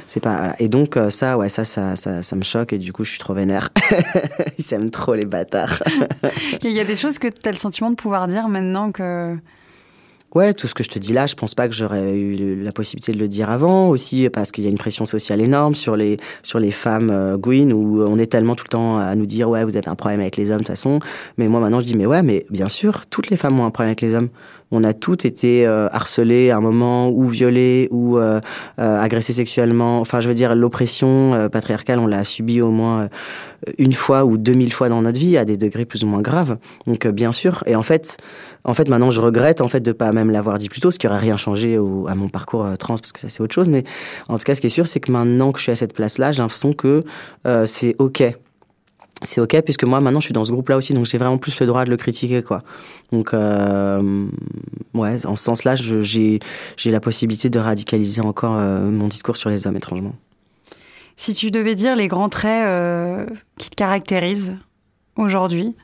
C'est 0.06 0.20
pas. 0.20 0.36
Voilà. 0.36 0.56
Et 0.60 0.68
donc 0.68 0.98
ça, 1.10 1.36
ouais, 1.38 1.48
ça, 1.48 1.64
ça, 1.64 1.96
ça, 1.96 2.22
ça 2.22 2.36
me 2.36 2.42
choque, 2.42 2.72
et 2.72 2.78
du 2.78 2.92
coup, 2.92 3.04
je 3.04 3.10
suis 3.10 3.18
trop 3.18 3.34
vénère. 3.34 3.70
Trop 4.90 5.14
les 5.14 5.24
bâtards. 5.24 5.82
Il 6.62 6.72
y 6.72 6.80
a 6.80 6.84
des 6.84 6.96
choses 6.96 7.18
que 7.18 7.28
tu 7.28 7.48
as 7.48 7.52
le 7.52 7.58
sentiment 7.58 7.90
de 7.90 7.96
pouvoir 7.96 8.28
dire 8.28 8.48
maintenant 8.48 8.92
que. 8.92 9.36
Ouais, 10.34 10.52
tout 10.52 10.66
ce 10.66 10.74
que 10.74 10.82
je 10.82 10.90
te 10.90 10.98
dis 10.98 11.14
là, 11.14 11.26
je 11.26 11.34
pense 11.34 11.54
pas 11.54 11.66
que 11.66 11.74
j'aurais 11.74 12.14
eu 12.14 12.62
la 12.62 12.70
possibilité 12.70 13.12
de 13.12 13.18
le 13.18 13.26
dire 13.26 13.48
avant. 13.48 13.88
Aussi 13.88 14.28
parce 14.28 14.52
qu'il 14.52 14.64
y 14.64 14.66
a 14.66 14.70
une 14.70 14.76
pression 14.76 15.06
sociale 15.06 15.40
énorme 15.40 15.74
sur 15.74 15.96
les 15.96 16.18
sur 16.42 16.58
les 16.58 16.72
femmes 16.72 17.10
euh, 17.10 17.38
Gwyn 17.38 17.72
où 17.72 18.02
on 18.02 18.18
est 18.18 18.26
tellement 18.26 18.54
tout 18.54 18.64
le 18.66 18.70
temps 18.70 18.98
à 18.98 19.14
nous 19.14 19.24
dire 19.24 19.48
ouais 19.48 19.64
vous 19.64 19.76
avez 19.76 19.88
un 19.88 19.94
problème 19.94 20.20
avec 20.20 20.36
les 20.36 20.50
hommes 20.50 20.58
de 20.58 20.64
toute 20.64 20.68
façon. 20.68 20.98
Mais 21.38 21.48
moi 21.48 21.60
maintenant 21.60 21.80
je 21.80 21.86
dis 21.86 21.96
mais 21.96 22.06
ouais 22.06 22.22
mais 22.22 22.44
bien 22.50 22.68
sûr 22.68 23.06
toutes 23.06 23.30
les 23.30 23.36
femmes 23.36 23.58
ont 23.58 23.64
un 23.64 23.70
problème 23.70 23.90
avec 23.90 24.02
les 24.02 24.14
hommes 24.14 24.28
on 24.70 24.82
a 24.82 24.92
toutes 24.92 25.24
été 25.24 25.66
euh, 25.66 25.88
harcelées 25.92 26.50
à 26.50 26.56
un 26.56 26.60
moment 26.60 27.08
ou 27.10 27.28
violées 27.28 27.88
ou 27.90 28.18
euh, 28.18 28.40
euh, 28.78 29.00
agressées 29.00 29.32
sexuellement. 29.32 30.00
Enfin, 30.00 30.20
je 30.20 30.28
veux 30.28 30.34
dire, 30.34 30.54
l'oppression 30.54 31.34
euh, 31.34 31.48
patriarcale, 31.48 31.98
on 31.98 32.06
l'a 32.06 32.24
subi 32.24 32.60
au 32.60 32.70
moins 32.70 33.02
euh, 33.02 33.08
une 33.78 33.92
fois 33.92 34.24
ou 34.24 34.38
deux 34.38 34.54
mille 34.54 34.72
fois 34.72 34.88
dans 34.88 35.02
notre 35.02 35.18
vie, 35.18 35.36
à 35.36 35.44
des 35.44 35.56
degrés 35.56 35.84
plus 35.84 36.02
ou 36.02 36.08
moins 36.08 36.20
graves. 36.20 36.58
Donc, 36.86 37.06
bien 37.06 37.32
sûr. 37.32 37.62
Et 37.66 37.76
en 37.76 37.82
fait, 37.82 38.16
en 38.64 38.74
fait, 38.74 38.88
maintenant, 38.88 39.10
je 39.10 39.20
regrette 39.20 39.60
en 39.60 39.68
fait 39.68 39.80
de 39.80 39.92
pas 39.92 40.12
même 40.12 40.30
l'avoir 40.30 40.58
dit 40.58 40.68
plus 40.68 40.80
tôt, 40.80 40.90
ce 40.90 40.98
qui 40.98 41.06
aurait 41.06 41.18
rien 41.18 41.36
changé 41.36 41.78
au, 41.78 42.06
à 42.08 42.14
mon 42.14 42.28
parcours 42.28 42.66
trans, 42.78 42.96
parce 42.96 43.12
que 43.12 43.20
ça 43.20 43.28
c'est 43.28 43.42
autre 43.42 43.54
chose. 43.54 43.68
Mais 43.68 43.84
en 44.28 44.36
tout 44.36 44.44
cas, 44.44 44.54
ce 44.54 44.60
qui 44.60 44.66
est 44.66 44.70
sûr, 44.70 44.86
c'est 44.86 45.00
que 45.00 45.12
maintenant 45.12 45.52
que 45.52 45.58
je 45.58 45.64
suis 45.64 45.72
à 45.72 45.76
cette 45.76 45.92
place-là, 45.92 46.32
j'ai 46.32 46.42
l'impression 46.42 46.72
que 46.72 47.04
c'est 47.64 47.94
ok 47.98 48.24
c'est 49.22 49.40
ok 49.40 49.62
puisque 49.62 49.84
moi 49.84 50.00
maintenant 50.00 50.20
je 50.20 50.26
suis 50.26 50.34
dans 50.34 50.44
ce 50.44 50.52
groupe 50.52 50.68
là 50.68 50.76
aussi 50.76 50.92
donc 50.92 51.06
j'ai 51.06 51.16
vraiment 51.16 51.38
plus 51.38 51.58
le 51.60 51.66
droit 51.66 51.84
de 51.84 51.90
le 51.90 51.96
critiquer 51.96 52.42
quoi. 52.42 52.62
Donc 53.12 53.32
euh, 53.32 54.26
ouais 54.94 55.26
en 55.26 55.36
ce 55.36 55.44
sens 55.44 55.64
là 55.64 55.74
j'ai 55.74 56.40
j'ai 56.76 56.90
la 56.90 57.00
possibilité 57.00 57.48
de 57.48 57.58
radicaliser 57.58 58.20
encore 58.20 58.56
euh, 58.56 58.90
mon 58.90 59.08
discours 59.08 59.36
sur 59.36 59.48
les 59.48 59.66
hommes 59.66 59.76
étrangement. 59.76 60.14
Si 61.16 61.32
tu 61.32 61.50
devais 61.50 61.74
dire 61.74 61.96
les 61.96 62.08
grands 62.08 62.28
traits 62.28 62.66
euh, 62.66 63.26
qui 63.58 63.70
te 63.70 63.74
caractérisent 63.74 64.54
aujourd'hui 65.16 65.74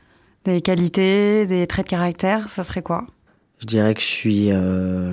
des 0.45 0.61
qualités 0.61 1.47
des 1.47 1.67
traits 1.67 1.87
de 1.87 1.91
caractère 1.91 2.51
ça 2.51 2.65
serait 2.65 2.83
quoi? 2.83 3.07
Je 3.61 3.67
dirais 3.67 3.95
que 3.95 4.01
je 4.01 4.07
suis 4.07 4.49
euh, 4.51 5.11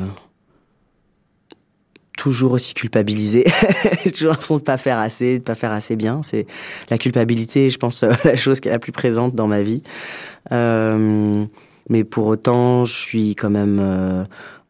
toujours 2.20 2.52
aussi 2.52 2.74
culpabilisé. 2.74 3.46
J'ai 4.04 4.12
toujours 4.12 4.32
l'impression 4.32 4.58
de 4.58 4.62
pas 4.62 4.78
faire 4.78 5.00
assez, 5.00 5.40
de 5.40 5.44
pas 5.44 5.56
faire 5.56 5.72
assez 5.72 5.96
bien. 5.96 6.22
C'est 6.22 6.48
la 6.90 6.98
culpabilité, 6.98 7.70
je 7.70 7.78
pense, 7.78 8.04
la 8.26 8.36
chose 8.36 8.60
qui 8.60 8.68
est 8.68 8.72
la 8.72 8.80
plus 8.80 8.92
présente 8.92 9.36
dans 9.36 9.48
ma 9.48 9.62
vie. 9.62 9.84
Euh, 10.52 11.46
mais 11.90 12.04
pour 12.04 12.28
autant, 12.28 12.84
je 12.84 12.94
suis 12.94 13.36
quand 13.36 13.50
même 13.50 13.80
euh, 13.82 14.26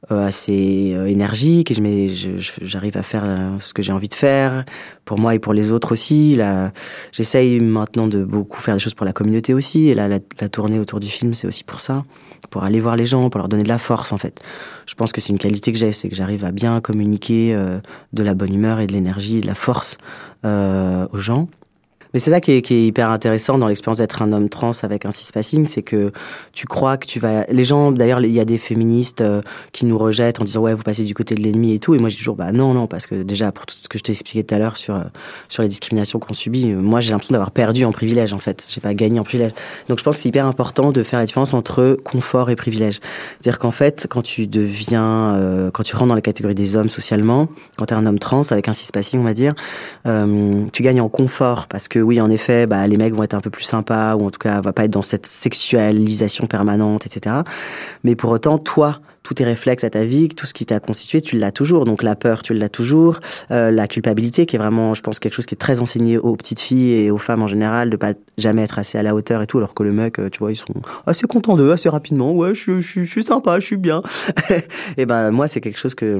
assez 0.07 0.93
euh, 0.95 1.05
énergique 1.05 1.71
et 1.71 2.07
je 2.07 2.29
j'arrive 2.61 2.97
à 2.97 3.03
faire 3.03 3.23
euh, 3.25 3.59
ce 3.59 3.73
que 3.73 3.81
j'ai 3.81 3.91
envie 3.91 4.07
de 4.07 4.13
faire 4.13 4.63
pour 5.03 5.19
moi 5.19 5.35
et 5.35 5.39
pour 5.39 5.53
les 5.53 5.71
autres 5.71 5.91
aussi. 5.91 6.35
Là, 6.35 6.71
j'essaye 7.11 7.59
maintenant 7.59 8.07
de 8.07 8.23
beaucoup 8.23 8.61
faire 8.61 8.75
des 8.75 8.79
choses 8.79 8.93
pour 8.93 9.05
la 9.05 9.13
communauté 9.13 9.53
aussi. 9.53 9.89
Et 9.89 9.95
là, 9.95 10.07
la, 10.07 10.19
la 10.39 10.49
tournée 10.49 10.79
autour 10.79 10.99
du 10.99 11.09
film, 11.09 11.33
c'est 11.33 11.47
aussi 11.47 11.63
pour 11.63 11.79
ça 11.79 12.05
pour 12.49 12.63
aller 12.63 12.79
voir 12.79 12.95
les 12.95 13.05
gens, 13.05 13.29
pour 13.29 13.39
leur 13.39 13.49
donner 13.49 13.63
de 13.63 13.67
la 13.67 13.77
force 13.77 14.11
en 14.11 14.17
fait. 14.17 14.41
Je 14.85 14.95
pense 14.95 15.11
que 15.11 15.21
c'est 15.21 15.29
une 15.29 15.39
qualité 15.39 15.71
que 15.71 15.77
j'ai, 15.77 15.91
c'est 15.91 16.09
que 16.09 16.15
j'arrive 16.15 16.45
à 16.45 16.51
bien 16.51 16.81
communiquer 16.81 17.53
euh, 17.53 17.79
de 18.13 18.23
la 18.23 18.33
bonne 18.33 18.53
humeur 18.53 18.79
et 18.79 18.87
de 18.87 18.93
l'énergie, 18.93 19.41
de 19.41 19.47
la 19.47 19.55
force 19.55 19.97
euh, 20.45 21.07
aux 21.11 21.19
gens. 21.19 21.47
Mais 22.13 22.19
c'est 22.19 22.31
ça 22.31 22.41
qui 22.41 22.53
est, 22.53 22.61
qui 22.61 22.73
est, 22.73 22.85
hyper 22.85 23.11
intéressant 23.11 23.57
dans 23.57 23.67
l'expérience 23.67 23.99
d'être 23.99 24.21
un 24.21 24.31
homme 24.31 24.49
trans 24.49 24.71
avec 24.81 25.05
un 25.05 25.11
cispassing, 25.11 25.65
c'est 25.65 25.83
que 25.83 26.11
tu 26.53 26.65
crois 26.65 26.97
que 26.97 27.05
tu 27.05 27.19
vas. 27.19 27.45
Les 27.49 27.63
gens, 27.63 27.91
d'ailleurs, 27.91 28.21
il 28.21 28.31
y 28.31 28.39
a 28.39 28.45
des 28.45 28.57
féministes 28.57 29.21
euh, 29.21 29.41
qui 29.73 29.85
nous 29.85 29.97
rejettent 29.97 30.41
en 30.41 30.43
disant 30.43 30.61
ouais, 30.61 30.73
vous 30.73 30.83
passez 30.83 31.03
du 31.03 31.13
côté 31.13 31.35
de 31.35 31.41
l'ennemi 31.41 31.73
et 31.73 31.79
tout. 31.79 31.93
Et 31.93 31.99
moi, 31.99 32.09
je 32.09 32.15
dis 32.15 32.19
toujours 32.19 32.35
bah 32.35 32.51
non, 32.51 32.73
non, 32.73 32.87
parce 32.87 33.05
que 33.05 33.21
déjà 33.23 33.51
pour 33.51 33.65
tout 33.65 33.75
ce 33.75 33.87
que 33.87 33.97
je 33.97 34.03
t'ai 34.03 34.11
expliqué 34.11 34.43
tout 34.43 34.55
à 34.55 34.59
l'heure 34.59 34.77
sur 34.77 34.95
euh, 34.95 35.03
sur 35.49 35.63
les 35.63 35.69
discriminations 35.69 36.19
qu'on 36.19 36.33
subit, 36.33 36.71
euh, 36.71 36.81
moi 36.81 37.01
j'ai 37.01 37.11
l'impression 37.11 37.33
d'avoir 37.33 37.51
perdu 37.51 37.85
en 37.85 37.91
privilège 37.91 38.33
en 38.33 38.39
fait. 38.39 38.67
J'ai 38.69 38.81
pas 38.81 38.93
gagné 38.93 39.19
en 39.19 39.23
privilège. 39.23 39.51
Donc 39.87 39.99
je 39.99 40.03
pense 40.03 40.15
que 40.15 40.21
c'est 40.21 40.29
hyper 40.29 40.45
important 40.45 40.91
de 40.91 41.03
faire 41.03 41.19
la 41.19 41.25
différence 41.25 41.53
entre 41.53 41.97
confort 42.03 42.49
et 42.49 42.55
privilège. 42.55 42.99
C'est-à-dire 43.39 43.59
qu'en 43.59 43.71
fait, 43.71 44.07
quand 44.09 44.21
tu 44.21 44.47
deviens, 44.47 45.35
euh, 45.35 45.71
quand 45.71 45.83
tu 45.83 45.95
rentres 45.95 46.09
dans 46.09 46.15
la 46.15 46.21
catégorie 46.21 46.55
des 46.55 46.75
hommes 46.75 46.89
socialement, 46.89 47.47
quand 47.77 47.87
tu 47.87 47.93
es 47.93 47.97
un 47.97 48.05
homme 48.05 48.19
trans 48.19 48.41
avec 48.51 48.67
un 48.67 48.73
cispassing, 48.73 49.19
on 49.19 49.23
va 49.23 49.33
dire, 49.33 49.53
euh, 50.07 50.65
tu 50.73 50.83
gagnes 50.83 51.01
en 51.01 51.09
confort 51.09 51.67
parce 51.67 51.87
que 51.87 51.98
oui, 52.01 52.21
en 52.21 52.29
effet, 52.29 52.67
bah, 52.67 52.85
les 52.87 52.97
mecs 52.97 53.13
vont 53.13 53.23
être 53.23 53.33
un 53.33 53.41
peu 53.41 53.49
plus 53.49 53.63
sympas, 53.63 54.15
ou 54.15 54.25
en 54.25 54.31
tout 54.31 54.39
cas, 54.39 54.61
va 54.61 54.73
pas 54.73 54.85
être 54.85 54.91
dans 54.91 55.01
cette 55.01 55.25
sexualisation 55.25 56.47
permanente, 56.47 57.05
etc. 57.05 57.37
Mais 58.03 58.15
pour 58.15 58.31
autant, 58.31 58.57
toi, 58.57 58.99
tous 59.23 59.35
tes 59.35 59.43
réflexes 59.43 59.83
à 59.83 59.89
ta 59.89 60.05
vie, 60.05 60.27
tout 60.29 60.45
ce 60.45 60.53
qui 60.53 60.65
t'a 60.65 60.79
constitué, 60.79 61.21
tu 61.21 61.37
l'as 61.37 61.51
toujours. 61.51 61.85
Donc 61.85 62.01
la 62.01 62.15
peur, 62.15 62.41
tu 62.41 62.53
l'as 62.53 62.69
toujours. 62.69 63.19
Euh, 63.51 63.69
la 63.69 63.87
culpabilité, 63.87 64.45
qui 64.45 64.55
est 64.55 64.59
vraiment, 64.59 64.93
je 64.93 65.01
pense, 65.01 65.19
quelque 65.19 65.33
chose 65.33 65.45
qui 65.45 65.55
est 65.55 65.57
très 65.57 65.81
enseigné 65.81 66.17
aux 66.17 66.35
petites 66.35 66.59
filles 66.59 66.93
et 66.93 67.11
aux 67.11 67.17
femmes 67.17 67.43
en 67.43 67.47
général, 67.47 67.89
de 67.89 67.97
pas 67.97 68.13
jamais 68.37 68.63
être 68.63 68.79
assez 68.79 68.97
à 68.97 69.03
la 69.03 69.13
hauteur 69.13 69.41
et 69.41 69.47
tout, 69.47 69.57
alors 69.57 69.75
que 69.75 69.83
le 69.83 69.91
mec, 69.91 70.15
tu 70.31 70.39
vois, 70.39 70.51
ils 70.51 70.55
sont 70.55 70.73
assez 71.05 71.27
contents 71.27 71.55
d'eux, 71.55 71.71
assez 71.71 71.89
rapidement. 71.89 72.31
Ouais, 72.31 72.55
je, 72.55 72.81
je, 72.81 73.03
suis 73.03 73.23
sympa, 73.23 73.59
je 73.59 73.65
suis 73.65 73.77
bien. 73.77 74.01
et 74.97 75.05
ben 75.05 75.31
moi, 75.31 75.47
c'est 75.47 75.61
quelque 75.61 75.79
chose 75.79 75.95
que 75.95 76.17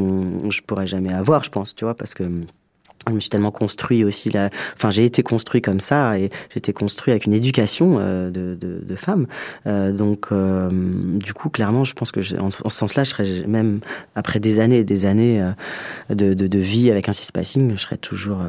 je 0.50 0.62
pourrais 0.62 0.88
jamais 0.88 1.13
avoir, 1.13 1.44
je 1.44 1.50
pense, 1.50 1.74
tu 1.74 1.86
vois, 1.86 1.96
parce 1.96 2.13
que 2.13 2.24
je 3.10 3.15
me 3.15 3.19
suis 3.19 3.30
tellement 3.30 3.52
construit 3.52 4.04
aussi 4.04 4.30
là 4.30 4.50
enfin 4.76 4.91
j'ai 4.91 5.06
été 5.06 5.24
construit 5.24 5.62
comme 5.62 5.80
ça 5.80 6.17
et 6.17 6.30
j'ai 6.52 6.58
été 6.58 6.74
construit 6.74 7.12
avec 7.12 7.26
une 7.26 7.34
éducation 7.34 7.98
euh, 8.00 8.30
de, 8.30 8.95
femme. 8.95 9.28
Euh, 9.65 9.91
donc 9.91 10.28
euh, 10.32 10.69
du 10.72 11.34
coup 11.34 11.50
clairement 11.50 11.84
je 11.84 11.93
pense 11.93 12.12
que 12.12 12.19
en, 12.39 12.50
ce 12.50 12.62
sens 12.69 12.95
là 12.95 13.04
je 13.04 13.10
serais 13.12 13.48
même 13.48 13.80
après 14.15 14.39
des 14.39 14.60
années 14.60 14.78
et 14.78 14.84
des 14.84 15.06
années 15.06 15.43
de, 16.10 16.60
vie 16.60 16.91
avec 16.91 17.08
un 17.08 17.13
cispassing 17.13 17.72
je 17.76 17.82
serais 17.82 17.98
toujours 17.98 18.41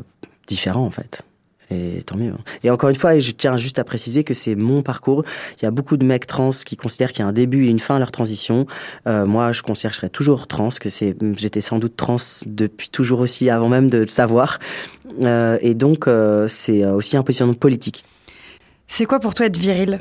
différent 0.47 0.85
en 0.85 0.91
fait 0.91 1.23
et 1.71 2.03
tant 2.03 2.17
mieux. 2.17 2.33
Et 2.65 2.71
encore 2.71 2.89
une 2.91 2.97
fois, 2.97 3.19
je 3.19 3.31
tiens 3.31 3.57
juste 3.57 3.79
à 3.79 3.85
préciser 3.85 4.25
que 4.25 4.35
c'est 4.35 4.55
mon 4.55 4.83
parcours. 4.83 5.25
Il 5.61 5.65
y 5.65 5.69
a 5.69 5.71
beaucoup 5.71 5.97
de 5.97 6.05
mecs 6.05 6.27
trans 6.27 6.51
qui 6.51 6.77
considèrent 6.77 7.13
qu'il 7.13 7.21
y 7.21 7.23
a 7.23 7.29
un 7.29 7.33
début 7.33 7.67
et 7.67 7.69
une 7.69 7.79
fin 7.79 7.97
à 7.97 7.99
leur 7.99 8.11
transition. 8.11 8.67
Euh, 9.07 9.25
moi, 9.25 9.53
je 9.53 9.63
considère 9.63 9.91
que 9.91 9.95
je 9.95 10.01
serai 10.01 10.11
toujours 10.11 10.47
trans, 10.47 10.71
que 10.81 10.89
c'est, 10.89 11.17
j'étais 11.37 11.61
sans 11.61 11.79
doute 11.79 11.97
trans 11.97 12.17
depuis 12.47 12.89
toujours 12.89 13.21
aussi, 13.21 13.51
avant 13.51 13.69
même 13.69 13.89
de 13.89 13.99
le 13.99 14.07
savoir. 14.07 14.59
Euh, 15.23 15.59
et 15.61 15.75
donc, 15.75 16.09
euh, 16.09 16.49
c'est 16.49 16.85
aussi 16.87 17.17
un 17.17 17.23
positionnement 17.23 17.55
politique. 17.55 18.05
C'est 18.87 19.07
quoi 19.07 19.21
pour 19.21 19.35
toi 19.35 19.47
être 19.47 19.57
viril? 19.57 20.01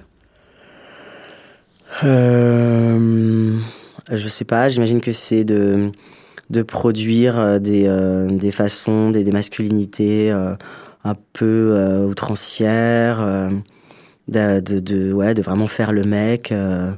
Je 2.01 3.59
sais 4.27 4.45
pas. 4.45 4.69
J'imagine 4.69 5.01
que 5.01 5.11
c'est 5.11 5.43
de 5.43 5.91
de 6.49 6.63
produire 6.63 7.59
des 7.59 7.87
des 8.31 8.51
façons, 8.51 9.11
des, 9.11 9.23
des 9.23 9.31
masculinités 9.31 10.33
un 11.09 11.15
peu 11.33 11.73
euh, 11.73 12.05
outrancière, 12.05 13.19
euh, 13.19 13.49
de, 14.27 14.59
de, 14.59 14.79
de, 14.79 15.11
ouais, 15.11 15.33
de 15.33 15.41
vraiment 15.41 15.67
faire 15.67 15.91
le 15.91 16.03
mec. 16.03 16.51
Euh... 16.51 16.93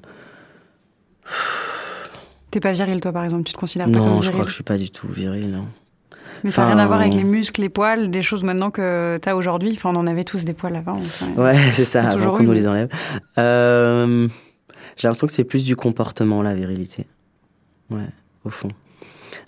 T'es 2.52 2.60
pas 2.60 2.74
viril, 2.74 3.00
toi, 3.00 3.13
par 3.13 3.24
exemple 3.24 3.43
Tu 3.43 3.54
te 3.54 3.58
considères 3.58 3.88
non, 3.88 3.93
pas 3.93 4.00
comme 4.00 4.10
viril 4.10 4.24
je 4.26 4.32
crois 4.32 4.43
que 4.43 4.50
je 4.50 4.56
suis 4.56 4.63
pas 4.63 4.78
du 4.78 4.89
tout 4.89 5.08
viril, 5.08 5.50
non. 5.50 5.67
Mais 6.43 6.50
enfin, 6.50 6.63
ça 6.63 6.67
n'a 6.69 6.74
rien 6.76 6.84
à 6.84 6.88
voir 6.88 7.00
avec 7.00 7.13
les 7.13 7.24
muscles, 7.24 7.62
les 7.62 7.69
poils, 7.69 8.10
des 8.10 8.21
choses 8.21 8.43
maintenant 8.43 8.71
que 8.71 9.19
t'as 9.21 9.36
aujourd'hui. 9.36 9.74
Enfin, 9.76 9.91
on 9.93 9.95
en 9.95 10.08
avait 10.08 10.24
tous 10.24 10.43
des 10.43 10.54
poils 10.54 10.76
avant. 10.76 11.00
Ouais, 11.38 11.56
c'est 11.71 11.86
ça, 11.86 12.10
avant 12.10 12.38
qu'on 12.38 12.43
nous 12.43 12.52
les 12.52 12.67
enlève. 12.67 12.89
Euh, 13.38 14.28
J'ai 14.97 15.08
l'impression 15.08 15.28
que 15.28 15.34
c'est 15.34 15.43
plus 15.43 15.65
du 15.65 15.76
comportement, 15.76 16.41
la 16.41 16.56
virilité. 16.56 17.06
Ouais, 17.91 18.08
au 18.43 18.50
fond. 18.50 18.69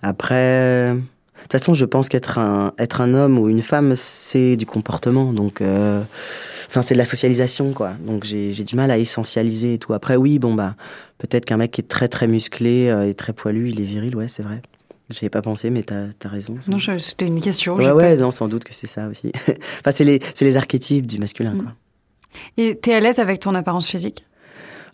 Après, 0.03 0.95
toute 1.43 1.51
façon, 1.53 1.73
je 1.73 1.85
pense 1.85 2.09
qu'être 2.09 2.37
un, 2.37 2.73
être 2.77 3.01
un 3.01 3.13
homme 3.13 3.37
ou 3.37 3.49
une 3.49 3.61
femme, 3.61 3.93
c'est 3.95 4.55
du 4.55 4.65
comportement. 4.65 5.33
Donc, 5.33 5.61
euh, 5.61 6.01
enfin, 6.67 6.81
c'est 6.81 6.95
de 6.95 6.99
la 6.99 7.05
socialisation, 7.05 7.73
quoi. 7.73 7.93
Donc, 8.05 8.23
j'ai 8.23 8.51
du 8.51 8.75
mal 8.75 8.91
à 8.91 8.97
essentialiser 8.97 9.75
et 9.75 9.77
tout. 9.77 9.93
Après, 9.93 10.15
oui, 10.15 10.39
bon, 10.39 10.53
bah, 10.53 10.75
peut-être 11.17 11.45
qu'un 11.45 11.57
mec 11.57 11.71
qui 11.71 11.81
est 11.81 11.87
très, 11.87 12.07
très 12.07 12.27
musclé 12.27 12.89
euh, 12.89 13.07
et 13.07 13.13
très 13.13 13.33
poilu, 13.33 13.69
il 13.69 13.81
est 13.81 13.85
viril, 13.85 14.15
ouais, 14.15 14.27
c'est 14.27 14.43
vrai. 14.43 14.61
J'y 15.09 15.19
avais 15.25 15.29
pas 15.29 15.41
pensé, 15.41 15.69
mais 15.69 15.83
t'as 15.83 16.07
as 16.23 16.27
raison. 16.27 16.55
Non, 16.67 16.77
c'était 16.79 17.27
une 17.27 17.41
question. 17.41 17.75
Ouais, 17.75 17.91
ouais, 17.91 18.15
pas... 18.15 18.21
non, 18.21 18.31
sans 18.31 18.47
doute 18.47 18.63
que 18.63 18.73
c'est 18.73 18.87
ça 18.87 19.07
aussi. 19.07 19.31
enfin, 19.47 19.91
c'est 19.91 20.05
les, 20.05 20.19
les 20.39 20.57
archétypes 20.57 21.05
du 21.05 21.19
masculin, 21.19 21.53
mm. 21.53 21.61
quoi. 21.61 21.73
Et 22.57 22.75
t'es 22.75 22.93
à 22.93 22.99
l'aise 22.99 23.19
avec 23.19 23.39
ton 23.39 23.53
apparence 23.53 23.87
physique? 23.87 24.25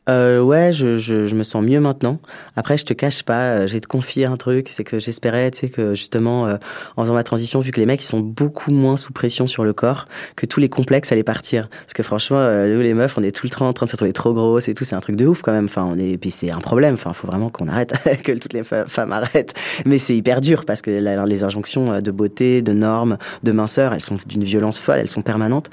Euh, 0.08 0.42
ouais, 0.42 0.72
je, 0.72 0.96
je, 0.96 1.26
je, 1.26 1.36
me 1.36 1.44
sens 1.44 1.64
mieux 1.64 1.80
maintenant. 1.80 2.20
Après, 2.56 2.78
je 2.78 2.86
te 2.86 2.94
cache 2.94 3.24
pas, 3.24 3.52
euh, 3.52 3.68
je 3.68 3.74
vais 3.74 3.80
te 3.80 3.88
confier 3.88 4.26
un 4.26 4.38
truc, 4.38 4.70
c'est 4.72 4.84
que 4.84 4.98
j'espérais, 4.98 5.52
tu 5.52 5.60
sais, 5.60 5.70
que 5.70 5.94
justement, 5.94 6.48
euh, 6.48 6.56
en 6.96 7.04
faisant 7.04 7.14
ma 7.14 7.24
transition, 7.24 7.60
vu 7.60 7.72
que 7.72 7.80
les 7.80 7.86
mecs 7.86 8.02
ils 8.02 8.08
sont 8.08 8.20
beaucoup 8.20 8.72
moins 8.72 8.98
sous 8.98 9.14
pression 9.14 9.46
sur 9.46 9.64
le 9.64 9.74
corps, 9.74 10.08
que 10.36 10.46
tous 10.46 10.60
les 10.60 10.70
complexes 10.70 11.12
allaient 11.12 11.24
partir. 11.24 11.70
Parce 11.70 11.94
que 11.94 12.04
franchement, 12.04 12.38
euh, 12.40 12.74
nous 12.74 12.82
les 12.82 12.94
meufs, 12.94 13.18
on 13.18 13.24
est 13.24 13.32
tout 13.32 13.46
le 13.46 13.52
temps 13.52 13.68
en 13.68 13.74
train 13.74 13.86
de 13.86 13.92
se 13.92 13.98
trouver 13.98 14.14
trop 14.14 14.34
grosses 14.34 14.68
et 14.68 14.74
tout, 14.74 14.84
c'est 14.84 14.96
un 14.96 15.02
truc 15.02 15.16
de 15.16 15.28
ouf 15.28 15.42
quand 15.42 15.52
même. 15.52 15.66
Enfin, 15.66 15.88
on 15.88 15.98
est, 15.98 16.18
puis 16.18 16.32
c'est 16.32 16.52
un 16.52 16.60
problème. 16.60 16.96
Enfin, 16.96 17.14
faut 17.14 17.28
vraiment 17.28 17.50
qu'on 17.50 17.68
arrête, 17.68 17.94
que 18.24 18.32
toutes 18.32 18.54
les 18.54 18.64
femmes 18.64 19.12
arrêtent. 19.12 19.54
Mais 19.86 19.98
c'est 19.98 20.16
hyper 20.16 20.42
dur 20.42 20.66
parce 20.66 20.82
que 20.82 20.90
les 20.90 21.44
injonctions 21.44 22.02
de 22.02 22.12
beauté, 22.12 22.62
de 22.62 22.74
normes, 22.74 23.18
de 23.44 23.52
minceur, 23.52 23.94
elles 23.94 24.02
sont 24.02 24.18
d'une 24.26 24.44
violence 24.44 24.80
folle, 24.80 25.00
elles 25.00 25.10
sont 25.10 25.22
permanentes. 25.22 25.70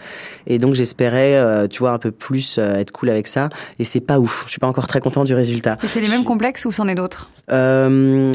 Et 0.46 0.58
donc 0.58 0.74
j'espérais, 0.74 1.68
tu 1.68 1.78
vois, 1.80 1.92
un 1.92 1.98
peu 1.98 2.10
plus 2.10 2.58
être 2.58 2.90
cool 2.90 3.10
avec 3.10 3.26
ça. 3.26 3.48
Et 3.78 3.84
c'est 3.84 4.00
pas. 4.00 4.18
Je 4.44 4.50
suis 4.50 4.58
pas 4.58 4.66
encore 4.66 4.86
très 4.86 5.00
content 5.00 5.24
du 5.24 5.34
résultat. 5.34 5.78
Et 5.82 5.88
c'est 5.88 6.00
les 6.00 6.08
mêmes 6.08 6.24
complexes 6.24 6.64
ou 6.64 6.70
c'en 6.70 6.88
est 6.88 6.94
d'autres 6.94 7.30
euh, 7.50 8.32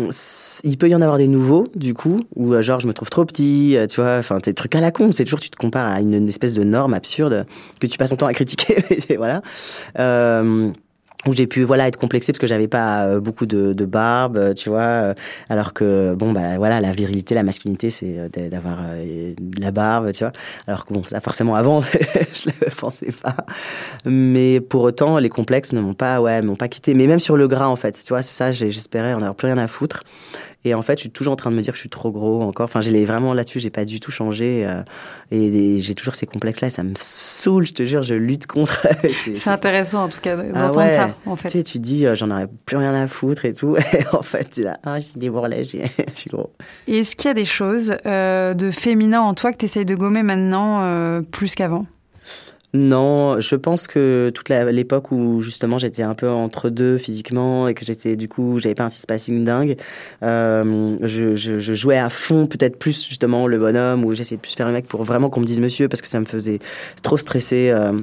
Il 0.63 0.77
peut 0.77 0.89
y 0.89 0.95
en 0.95 1.01
avoir 1.01 1.17
des 1.17 1.27
nouveaux, 1.27 1.67
du 1.75 1.93
coup, 1.93 2.21
où 2.36 2.54
euh, 2.54 2.62
genre 2.62 2.80
je 2.80 2.88
me 2.88 2.93
trouve 2.93 3.10
trop 3.10 3.25
petit, 3.25 3.75
euh, 3.77 3.88
tu 3.88 4.01
vois, 4.01 4.17
enfin, 4.17 4.38
des 4.39 4.54
trucs 4.54 4.75
à 4.75 4.82
la 4.82 4.91
con. 4.91 5.12
C'est 5.12 5.23
toujours, 5.23 5.39
tu 5.39 5.49
te 5.49 5.58
compares 5.58 5.91
à 5.91 5.99
une, 5.99 6.13
une, 6.13 6.30
espèce 6.30 6.54
de 6.54 6.63
norme 6.63 6.93
absurde 6.93 7.45
que 7.80 7.88
tu 7.88 7.97
passes 7.97 8.12
ton 8.12 8.17
temps 8.17 8.27
à 8.27 8.34
critiquer. 8.34 8.84
voilà. 9.17 9.41
Euh, 9.99 10.71
où 11.25 11.34
j'ai 11.34 11.47
pu 11.47 11.63
voilà 11.63 11.88
être 11.88 11.97
complexé 11.97 12.31
parce 12.31 12.39
que 12.39 12.47
j'avais 12.47 12.67
pas 12.67 13.03
euh, 13.03 13.19
beaucoup 13.19 13.45
de, 13.45 13.73
de 13.73 13.86
barbe 13.86 14.38
euh, 14.38 14.53
tu 14.53 14.69
vois 14.69 14.81
euh, 14.81 15.13
alors 15.49 15.73
que 15.73 16.13
bon 16.15 16.31
bah 16.31 16.57
voilà 16.57 16.81
la 16.81 16.91
virilité 16.91 17.36
la 17.36 17.43
masculinité 17.43 17.89
c'est 17.89 18.29
d'avoir 18.49 18.79
de 18.95 19.62
la 19.62 19.71
barbe 19.71 20.12
tu 20.12 20.23
vois. 20.23 20.34
Alors 20.67 20.86
que 20.86 20.93
bon 20.93 21.03
ça 21.03 21.21
forcément 21.21 21.55
avant 21.55 21.81
je 22.34 22.49
le 22.49 22.71
pensais 22.71 23.12
pas. 23.12 23.36
Mais 24.05 24.60
pour 24.60 24.81
autant 24.81 25.17
les 25.17 25.29
complexes 25.29 25.73
ne 25.73 25.81
m'ont 25.81 25.93
pas 25.93 26.21
ouais 26.21 26.41
m'ont 26.41 26.55
pas 26.55 26.67
quitté. 26.67 26.93
Mais 26.93 27.07
même 27.07 27.19
sur 27.19 27.38
le 27.38 27.47
gras 27.47 27.67
en 27.67 27.75
fait 27.75 28.01
tu 28.03 28.10
vois 28.10 28.21
c'est 28.21 28.34
ça 28.34 28.51
j'espérais 28.51 29.13
on 29.13 29.19
n'aura 29.19 29.34
plus 29.34 29.47
rien 29.47 29.57
à 29.57 29.67
foutre 29.67 30.03
et 30.63 30.76
en 30.76 30.82
fait, 30.84 30.97
je 30.97 31.02
suis 31.02 31.10
toujours 31.10 31.34
en 31.34 31.36
train 31.36 31.50
de 31.50 31.56
me 31.56 31.62
dire 31.62 31.74
que 31.74 31.78
je 31.78 31.82
suis 31.82 31.89
trop 31.89 32.12
gros 32.12 32.43
encore. 32.43 32.65
Enfin, 32.65 32.82
j'ai 32.82 33.04
vraiment 33.04 33.34
là-dessus, 33.34 33.60
j'ai 33.60 33.71
pas 33.71 33.84
du 33.84 34.00
tout 34.00 34.12
changé. 34.12 34.63
Euh, 34.67 34.84
et, 35.32 35.80
j'ai 35.80 35.95
toujours 35.95 36.13
ces 36.13 36.28
complexes-là. 36.28 36.69
Ça 36.69 36.84
me 36.84 36.93
saoule, 37.00 37.65
je 37.65 37.74
te 37.74 37.84
jure, 37.84 38.04
je 38.04 38.13
lutte 38.13 38.45
contre. 38.45 38.88
c'est 39.13 39.50
intéressant 39.50 40.04
en 40.04 40.10
tout 40.10 40.21
cas 40.21 40.38
ah 40.38 40.67
d'entendre 40.67 40.91
ça. 40.91 41.15
En 41.26 41.36
fait. 41.36 41.50
Tu 41.50 41.58
sais, 41.58 41.63
tu 41.63 41.80
dis, 41.80 42.06
euh, 42.06 42.13
j'en 42.13 42.30
aurais 42.30 42.47
plus 42.65 42.78
rien 42.78 42.93
à 42.93 43.08
foutre 43.08 43.45
et 43.45 43.54
tout. 43.54 43.76
Et 43.93 44.06
en 44.13 44.21
fait, 44.21 44.50
tu 44.50 44.63
là, 44.63 44.78
ah, 44.84 45.00
j'ai 45.00 45.08
des 45.15 45.30
bourrelets, 45.30 45.63
je 45.63 45.88
suis 46.13 46.30
gros. 46.30 46.52
Et 46.88 47.00
est-ce 47.00 47.15
qu'il 47.15 47.28
y 47.28 47.32
a 47.32 47.34
des 47.34 47.45
choses 47.45 47.95
euh, 48.06 48.54
de 48.54 48.69
féminin 48.69 49.21
en 49.21 49.34
toi 49.34 49.52
que 49.52 49.58
tu 49.58 49.65
essayes 49.65 49.86
de 49.86 49.95
gommer 49.95 50.21
maintenant 50.21 51.21
plus 51.32 51.56
qu'avant? 51.56 51.88
Non, 52.73 53.41
je 53.41 53.55
pense 53.55 53.88
que 53.88 54.31
toute 54.34 54.47
l'époque 54.47 55.12
où 55.12 55.41
justement 55.41 55.77
j'étais 55.77 56.03
un 56.03 56.15
peu 56.15 56.29
entre 56.29 56.69
deux 56.69 56.97
physiquement 56.97 57.67
et 57.67 57.73
que 57.73 57.84
j'étais 57.84 58.15
du 58.15 58.29
coup 58.29 58.60
j'avais 58.60 58.75
pas 58.75 58.86
un 58.86 58.89
six 58.89 59.05
passing 59.05 59.43
dingue, 59.43 59.75
euh, 60.23 60.97
je, 61.01 61.36
je, 61.36 61.60
je, 61.60 61.73
jouais 61.73 61.97
à 61.97 62.10
fond 62.10 62.47
peut-être 62.47 62.79
plus 62.79 63.05
justement 63.05 63.47
le 63.47 63.60
bonhomme 63.60 64.05
ou 64.05 64.13
j'essayais 64.13 64.38
de 64.38 64.41
plus 64.41 64.55
faire 64.55 64.67
le 64.67 64.73
mec 64.73 64.88
pour 64.88 65.03
vraiment 65.03 65.29
qu'on 65.29 65.41
me 65.41 65.45
dise 65.45 65.60
monsieur 65.60 65.89
parce 65.89 66.01
que 66.01 66.07
ça 66.07 66.21
me 66.21 66.25
faisait 66.25 66.60
trop 67.03 67.17
stresser. 67.17 67.71
Euh, 67.71 68.01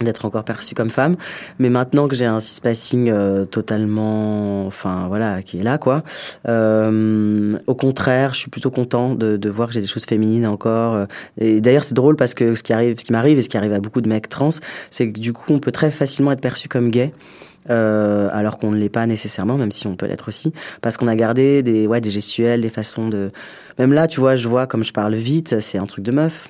d'être 0.00 0.24
encore 0.24 0.44
perçue 0.44 0.74
comme 0.74 0.90
femme. 0.90 1.16
Mais 1.58 1.70
maintenant 1.70 2.08
que 2.08 2.14
j'ai 2.14 2.26
un 2.26 2.40
cispassing 2.40 3.10
euh, 3.10 3.44
totalement, 3.44 4.66
enfin 4.66 5.06
voilà, 5.08 5.42
qui 5.42 5.58
est 5.58 5.62
là 5.62 5.78
quoi. 5.78 6.02
Euh, 6.48 7.58
au 7.66 7.74
contraire, 7.74 8.34
je 8.34 8.40
suis 8.40 8.50
plutôt 8.50 8.70
content 8.70 9.14
de, 9.14 9.36
de 9.36 9.50
voir 9.50 9.68
que 9.68 9.74
j'ai 9.74 9.80
des 9.80 9.86
choses 9.86 10.04
féminines 10.04 10.46
encore. 10.46 10.94
Euh. 10.94 11.06
Et 11.38 11.60
d'ailleurs, 11.60 11.84
c'est 11.84 11.94
drôle 11.94 12.16
parce 12.16 12.34
que 12.34 12.54
ce 12.54 12.62
qui 12.62 12.72
arrive, 12.72 12.98
ce 12.98 13.04
qui 13.04 13.12
m'arrive 13.12 13.38
et 13.38 13.42
ce 13.42 13.48
qui 13.48 13.56
arrive 13.56 13.72
à 13.72 13.80
beaucoup 13.80 14.00
de 14.00 14.08
mecs 14.08 14.28
trans, 14.28 14.50
c'est 14.90 15.10
que 15.12 15.20
du 15.20 15.32
coup, 15.32 15.52
on 15.52 15.60
peut 15.60 15.72
très 15.72 15.90
facilement 15.90 16.32
être 16.32 16.40
perçu 16.40 16.68
comme 16.68 16.90
gay. 16.90 17.12
Euh, 17.70 18.28
alors 18.32 18.58
qu'on 18.58 18.72
ne 18.72 18.76
l'est 18.76 18.88
pas 18.88 19.06
nécessairement, 19.06 19.56
même 19.56 19.70
si 19.70 19.86
on 19.86 19.94
peut 19.94 20.06
l'être 20.06 20.26
aussi, 20.26 20.52
parce 20.80 20.96
qu'on 20.96 21.06
a 21.06 21.14
gardé 21.14 21.62
des 21.62 21.86
ouais 21.86 22.00
des 22.00 22.10
gestuels, 22.10 22.60
des 22.60 22.70
façons 22.70 23.08
de. 23.08 23.30
Même 23.78 23.92
là, 23.92 24.06
tu 24.06 24.20
vois, 24.20 24.36
je 24.36 24.48
vois 24.48 24.66
comme 24.66 24.84
je 24.84 24.92
parle 24.92 25.14
vite, 25.14 25.60
c'est 25.60 25.78
un 25.78 25.86
truc 25.86 26.04
de 26.04 26.12
meuf. 26.12 26.48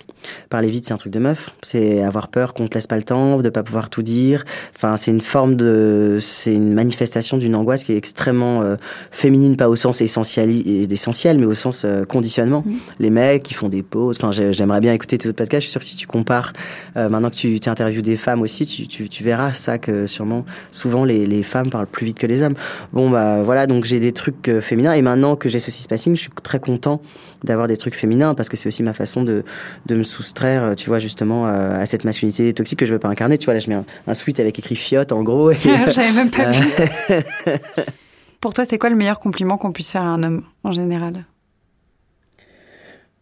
Parler 0.50 0.70
vite, 0.70 0.87
c'est 0.87 0.92
un 0.92 0.96
truc 0.96 1.12
de 1.12 1.18
meuf. 1.18 1.50
C'est 1.62 2.02
avoir 2.02 2.28
peur 2.28 2.54
qu'on 2.54 2.68
te 2.68 2.74
laisse 2.74 2.87
pas 2.87 2.96
le 2.96 3.02
temps, 3.02 3.38
de 3.38 3.48
pas 3.48 3.62
pouvoir 3.62 3.90
tout 3.90 4.02
dire. 4.02 4.44
Enfin, 4.76 4.96
c'est 4.96 5.11
une 5.11 5.20
forme 5.20 5.56
de, 5.56 6.18
c'est 6.20 6.54
une 6.54 6.72
manifestation 6.72 7.38
d'une 7.38 7.54
angoisse 7.54 7.85
qui 7.85 7.92
est 7.92 7.96
extrêmement 7.96 8.62
euh, 8.62 8.76
féminine, 9.11 9.56
pas 9.56 9.68
au 9.68 9.76
sens 9.76 10.00
essentiel, 10.00 10.50
essentiel 10.50 11.38
mais 11.38 11.46
au 11.46 11.54
sens 11.54 11.85
euh, 11.85 12.04
conditionnement. 12.04 12.62
Mmh. 12.66 12.72
Les 13.00 13.11
mecs 13.11 13.42
qui 13.42 13.54
font 13.54 13.68
des 13.68 13.82
pauses. 13.82 14.18
Enfin, 14.20 14.30
j'aimerais 14.32 14.80
bien 14.80 14.92
écouter 14.92 15.18
tes 15.18 15.28
autres 15.28 15.38
podcasts. 15.38 15.62
Je 15.62 15.66
suis 15.66 15.72
sûr 15.72 15.80
que 15.80 15.87
si 15.87 15.96
tu 15.96 16.06
compares, 16.06 16.52
euh, 16.96 17.08
maintenant 17.08 17.30
que 17.30 17.37
tu, 17.37 17.58
tu 17.61 17.68
interviews 17.68 18.02
des 18.02 18.16
femmes 18.16 18.42
aussi, 18.42 18.66
tu, 18.66 18.87
tu, 18.87 19.08
tu, 19.08 19.24
verras 19.24 19.52
ça 19.52 19.78
que 19.78 20.06
sûrement, 20.06 20.44
souvent 20.70 21.04
les, 21.04 21.26
les 21.26 21.42
femmes 21.42 21.70
parlent 21.70 21.87
plus 21.87 22.06
vite 22.06 22.18
que 22.18 22.26
les 22.26 22.42
hommes. 22.42 22.54
Bon, 22.92 23.11
bah 23.11 23.42
voilà, 23.42 23.66
donc 23.66 23.85
j'ai 23.85 24.00
des 24.00 24.12
trucs 24.12 24.50
féminins 24.61 24.92
et 24.92 25.02
maintenant 25.02 25.37
que 25.37 25.48
j'ai 25.48 25.58
ce 25.58 25.70
spacing, 25.70 26.16
je 26.16 26.22
suis 26.22 26.30
très 26.42 26.61
content 26.61 27.00
d'avoir 27.44 27.66
des 27.68 27.77
trucs 27.77 27.94
féminins 27.96 28.35
parce 28.35 28.48
que 28.48 28.57
c'est 28.57 28.68
aussi 28.68 28.83
ma 28.83 28.92
façon 28.92 29.25
de, 29.25 29.42
de 29.87 29.94
me 29.94 30.03
soustraire, 30.03 30.75
tu 30.77 30.88
vois, 30.88 30.98
justement, 30.98 31.46
à 31.46 31.85
cette 31.87 32.05
masculinité 32.05 32.53
toxique 32.53 32.79
que 32.79 32.87
je 32.87 32.92
veux 32.92 33.01
pas 33.01 33.09
incarner. 33.09 33.37
Tu 33.38 33.46
vois, 33.46 33.55
là, 33.55 33.61
je 33.61 33.68
mets 33.68 33.75
un, 33.77 33.85
un 34.07 34.14
sweat 34.14 34.38
avec 34.40 34.59
écrit 34.59 34.77
fiotte, 34.77 35.12
en 35.12 35.22
gros. 35.22 35.51
J'avais 35.90 36.12
même 36.12 36.31
pas 36.31 36.51
vu. 36.53 36.66
Pour 38.40 38.55
toi, 38.55 38.64
c'est 38.64 38.79
quoi 38.79 38.90
le 38.90 38.96
meilleur 38.96 39.18
compliment 39.20 39.57
qu'on 39.59 39.72
puisse 39.72 39.90
faire 39.90 40.03
à 40.03 40.07
un 40.07 40.22
homme, 40.22 40.42
en 40.64 40.72
général? 40.72 41.25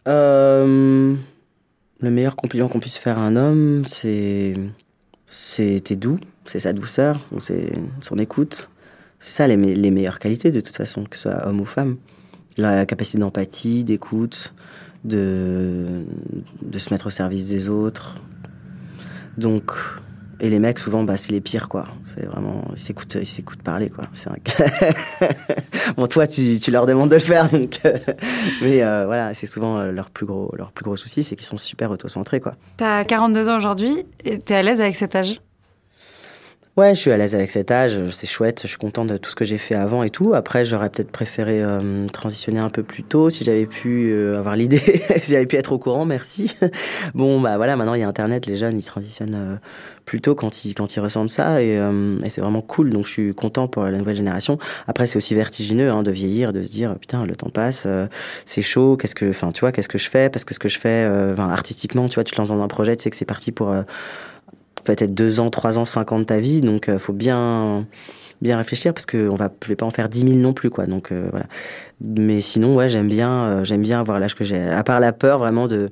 Euh, 0.08 1.14
Le 2.00 2.10
meilleur 2.10 2.36
compliment 2.36 2.68
qu'on 2.68 2.80
puisse 2.80 2.98
faire 2.98 3.18
à 3.18 3.22
un 3.22 3.36
homme, 3.36 3.82
c'est... 3.86 4.54
C'est 5.32 5.80
t'es 5.84 5.94
doux, 5.94 6.18
c'est 6.44 6.58
sa 6.58 6.72
douceur, 6.72 7.20
c'est 7.38 7.72
son 8.00 8.16
écoute. 8.18 8.68
C'est 9.20 9.30
ça 9.30 9.46
les, 9.46 9.56
les 9.56 9.90
meilleures 9.92 10.18
qualités, 10.18 10.50
de 10.50 10.60
toute 10.60 10.76
façon, 10.76 11.04
que 11.04 11.14
ce 11.16 11.28
soit 11.28 11.46
homme 11.46 11.60
ou 11.60 11.64
femme 11.64 11.98
la 12.56 12.86
capacité 12.86 13.18
d'empathie, 13.18 13.84
d'écoute, 13.84 14.54
de, 15.04 16.04
de 16.62 16.78
se 16.78 16.92
mettre 16.92 17.06
au 17.06 17.10
service 17.10 17.48
des 17.48 17.68
autres. 17.68 18.16
Donc, 19.38 19.72
et 20.40 20.48
les 20.48 20.58
mecs, 20.58 20.78
souvent, 20.78 21.04
bah, 21.04 21.16
c'est 21.16 21.32
les 21.32 21.40
pires, 21.42 21.68
quoi. 21.68 21.86
C'est 22.04 22.24
vraiment, 22.24 22.64
ils 22.72 22.78
s'écoutent, 22.78 23.16
ils 23.20 23.26
s'écoutent 23.26 23.62
parler, 23.62 23.90
quoi. 23.90 24.04
C'est 24.12 24.30
un... 24.30 24.36
bon, 25.96 26.06
toi, 26.06 26.26
tu, 26.26 26.58
tu, 26.58 26.70
leur 26.70 26.86
demandes 26.86 27.10
de 27.10 27.16
le 27.16 27.20
faire, 27.20 27.50
donc. 27.50 27.78
Mais 28.62 28.82
euh, 28.82 29.04
voilà, 29.04 29.34
c'est 29.34 29.46
souvent 29.46 29.78
euh, 29.78 29.92
leur 29.92 30.10
plus 30.10 30.24
gros, 30.24 30.52
leur 30.56 30.72
plus 30.72 30.84
gros 30.84 30.96
souci, 30.96 31.22
c'est 31.22 31.36
qu'ils 31.36 31.46
sont 31.46 31.58
super 31.58 31.90
autocentrés, 31.90 32.40
quoi. 32.40 32.54
T'as 32.78 33.04
42 33.04 33.50
ans 33.50 33.56
aujourd'hui, 33.58 34.04
et 34.24 34.38
t'es 34.38 34.54
à 34.54 34.62
l'aise 34.62 34.80
avec 34.80 34.96
cet 34.96 35.14
âge? 35.14 35.42
Ouais, 36.76 36.94
je 36.94 37.00
suis 37.00 37.10
à 37.10 37.16
l'aise 37.16 37.34
avec 37.34 37.50
cet 37.50 37.70
âge, 37.72 37.98
c'est 38.10 38.28
chouette, 38.28 38.60
je 38.62 38.68
suis 38.68 38.78
content 38.78 39.04
de 39.04 39.16
tout 39.16 39.30
ce 39.30 39.36
que 39.36 39.44
j'ai 39.44 39.58
fait 39.58 39.74
avant 39.74 40.02
et 40.02 40.10
tout. 40.10 40.34
Après, 40.34 40.64
j'aurais 40.64 40.88
peut-être 40.88 41.10
préféré 41.10 41.60
euh, 41.62 42.06
transitionner 42.06 42.60
un 42.60 42.70
peu 42.70 42.82
plus 42.82 43.02
tôt 43.02 43.28
si 43.28 43.44
j'avais 43.44 43.66
pu 43.66 44.12
euh, 44.12 44.38
avoir 44.38 44.56
l'idée, 44.56 44.78
si 45.20 45.32
j'avais 45.32 45.46
pu 45.46 45.56
être 45.56 45.72
au 45.72 45.78
courant, 45.78 46.04
merci. 46.04 46.56
bon, 47.14 47.40
bah 47.40 47.56
voilà, 47.56 47.76
maintenant 47.76 47.94
il 47.94 48.00
y 48.00 48.04
a 48.04 48.08
Internet, 48.08 48.46
les 48.46 48.56
jeunes, 48.56 48.78
ils 48.78 48.84
transitionnent 48.84 49.34
euh, 49.34 49.56
plus 50.10 50.20
tôt 50.20 50.34
quand 50.34 50.64
ils, 50.64 50.74
quand 50.74 50.96
ils 50.96 50.98
ressentent 50.98 51.28
ça 51.28 51.62
et, 51.62 51.78
euh, 51.78 52.18
et 52.24 52.30
c'est 52.30 52.40
vraiment 52.40 52.62
cool, 52.62 52.90
donc 52.90 53.06
je 53.06 53.12
suis 53.12 53.34
content 53.34 53.68
pour 53.68 53.84
la 53.84 53.96
nouvelle 53.96 54.16
génération. 54.16 54.58
Après, 54.88 55.06
c'est 55.06 55.16
aussi 55.16 55.36
vertigineux 55.36 55.88
hein, 55.88 56.02
de 56.02 56.10
vieillir, 56.10 56.52
de 56.52 56.62
se 56.62 56.68
dire, 56.70 56.98
putain, 56.98 57.24
le 57.24 57.36
temps 57.36 57.48
passe, 57.48 57.84
euh, 57.86 58.08
c'est 58.44 58.60
chaud, 58.60 58.96
qu'est-ce 58.96 59.14
que, 59.14 59.30
enfin, 59.30 59.52
tu 59.52 59.60
vois, 59.60 59.70
qu'est-ce 59.70 59.88
que 59.88 59.98
je 59.98 60.10
fais? 60.10 60.28
Parce 60.28 60.44
que 60.44 60.52
ce 60.52 60.58
que 60.58 60.68
je 60.68 60.80
fais, 60.80 61.06
euh, 61.08 61.36
artistiquement, 61.36 62.08
tu 62.08 62.16
vois, 62.16 62.24
tu 62.24 62.34
te 62.34 62.40
lances 62.40 62.48
dans 62.48 62.60
un 62.60 62.66
projet, 62.66 62.96
tu 62.96 63.04
sais 63.04 63.10
que 63.10 63.16
c'est 63.16 63.24
parti 63.24 63.52
pour 63.52 63.72
peut-être 64.84 65.14
deux 65.14 65.40
ans, 65.40 65.50
trois 65.50 65.78
ans, 65.78 65.84
cinq 65.84 66.12
ans 66.12 66.18
de 66.18 66.24
ta 66.24 66.40
vie. 66.40 66.60
Donc, 66.60 66.88
euh, 66.88 66.98
faut 66.98 67.12
bien 67.12 67.86
bien 68.40 68.56
réfléchir 68.56 68.94
parce 68.94 69.06
que 69.06 69.28
on 69.28 69.34
va, 69.34 69.50
je 69.62 69.68
vais 69.68 69.76
pas 69.76 69.86
en 69.86 69.90
faire 69.90 70.08
dix 70.08 70.24
mille 70.24 70.40
non 70.40 70.52
plus, 70.52 70.70
quoi. 70.70 70.86
Donc 70.86 71.12
euh, 71.12 71.28
voilà. 71.30 71.46
Mais 72.00 72.40
sinon, 72.40 72.74
ouais, 72.74 72.88
j'aime 72.88 73.08
bien, 73.08 73.30
euh, 73.30 73.64
j'aime 73.64 73.82
bien 73.82 74.00
avoir 74.00 74.20
l'âge 74.20 74.34
que 74.34 74.44
j'ai. 74.44 74.60
À 74.60 74.82
part 74.82 75.00
la 75.00 75.12
peur, 75.12 75.38
vraiment 75.38 75.66
de 75.66 75.90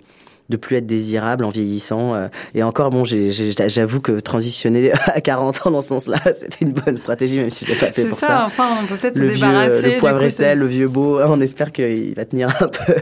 de 0.48 0.57
plus 0.57 0.77
être 0.77 0.87
désirable 0.87 1.44
en 1.44 1.51
vieillissant. 1.51 2.14
Euh, 2.14 2.29
et 2.55 2.62
encore, 2.62 2.88
bon, 2.88 3.05
j'avoue 3.05 4.01
que 4.01 4.18
transitionner 4.18 4.92
à 5.07 5.20
40 5.20 5.66
ans 5.66 5.70
dans 5.72 5.83
ce 5.83 5.88
sens-là, 5.88 6.18
c'était 6.35 6.64
une 6.64 6.72
bonne 6.72 6.96
stratégie, 6.96 7.38
même 7.38 7.51
si 7.51 7.66
je 7.66 7.72
l'ai 7.72 7.79
pas 7.79 7.92
fait 7.92 8.07
pour 8.07 8.18
ça. 8.18 8.27
ça. 8.27 8.44
Enfin, 8.46 8.68
on 8.83 8.87
peut 8.87 8.96
peut-être 8.96 9.16
se 9.16 9.24
vieux, 9.24 9.35
débarrasser. 9.35 9.94
Le 9.94 9.98
poivre 9.98 10.22
et 10.22 10.31
sel, 10.31 10.59
le 10.59 10.66
vieux 10.66 10.88
beau, 10.88 11.20
on 11.20 11.38
espère 11.42 11.70
qu'il 11.70 12.14
va 12.14 12.24
tenir 12.24 12.48
un 12.62 12.68
peu. 12.68 12.94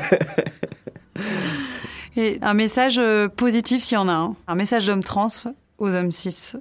et 2.16 2.38
un 2.42 2.54
message 2.54 3.00
positif 3.36 3.84
s'il 3.84 3.94
y 3.94 3.98
en 3.98 4.08
a 4.08 4.12
un. 4.12 4.34
Un 4.48 4.54
message 4.56 4.86
d'homme 4.86 5.04
trans 5.04 5.28
aux 5.78 5.94
hommes 5.94 6.10
cis 6.10 6.52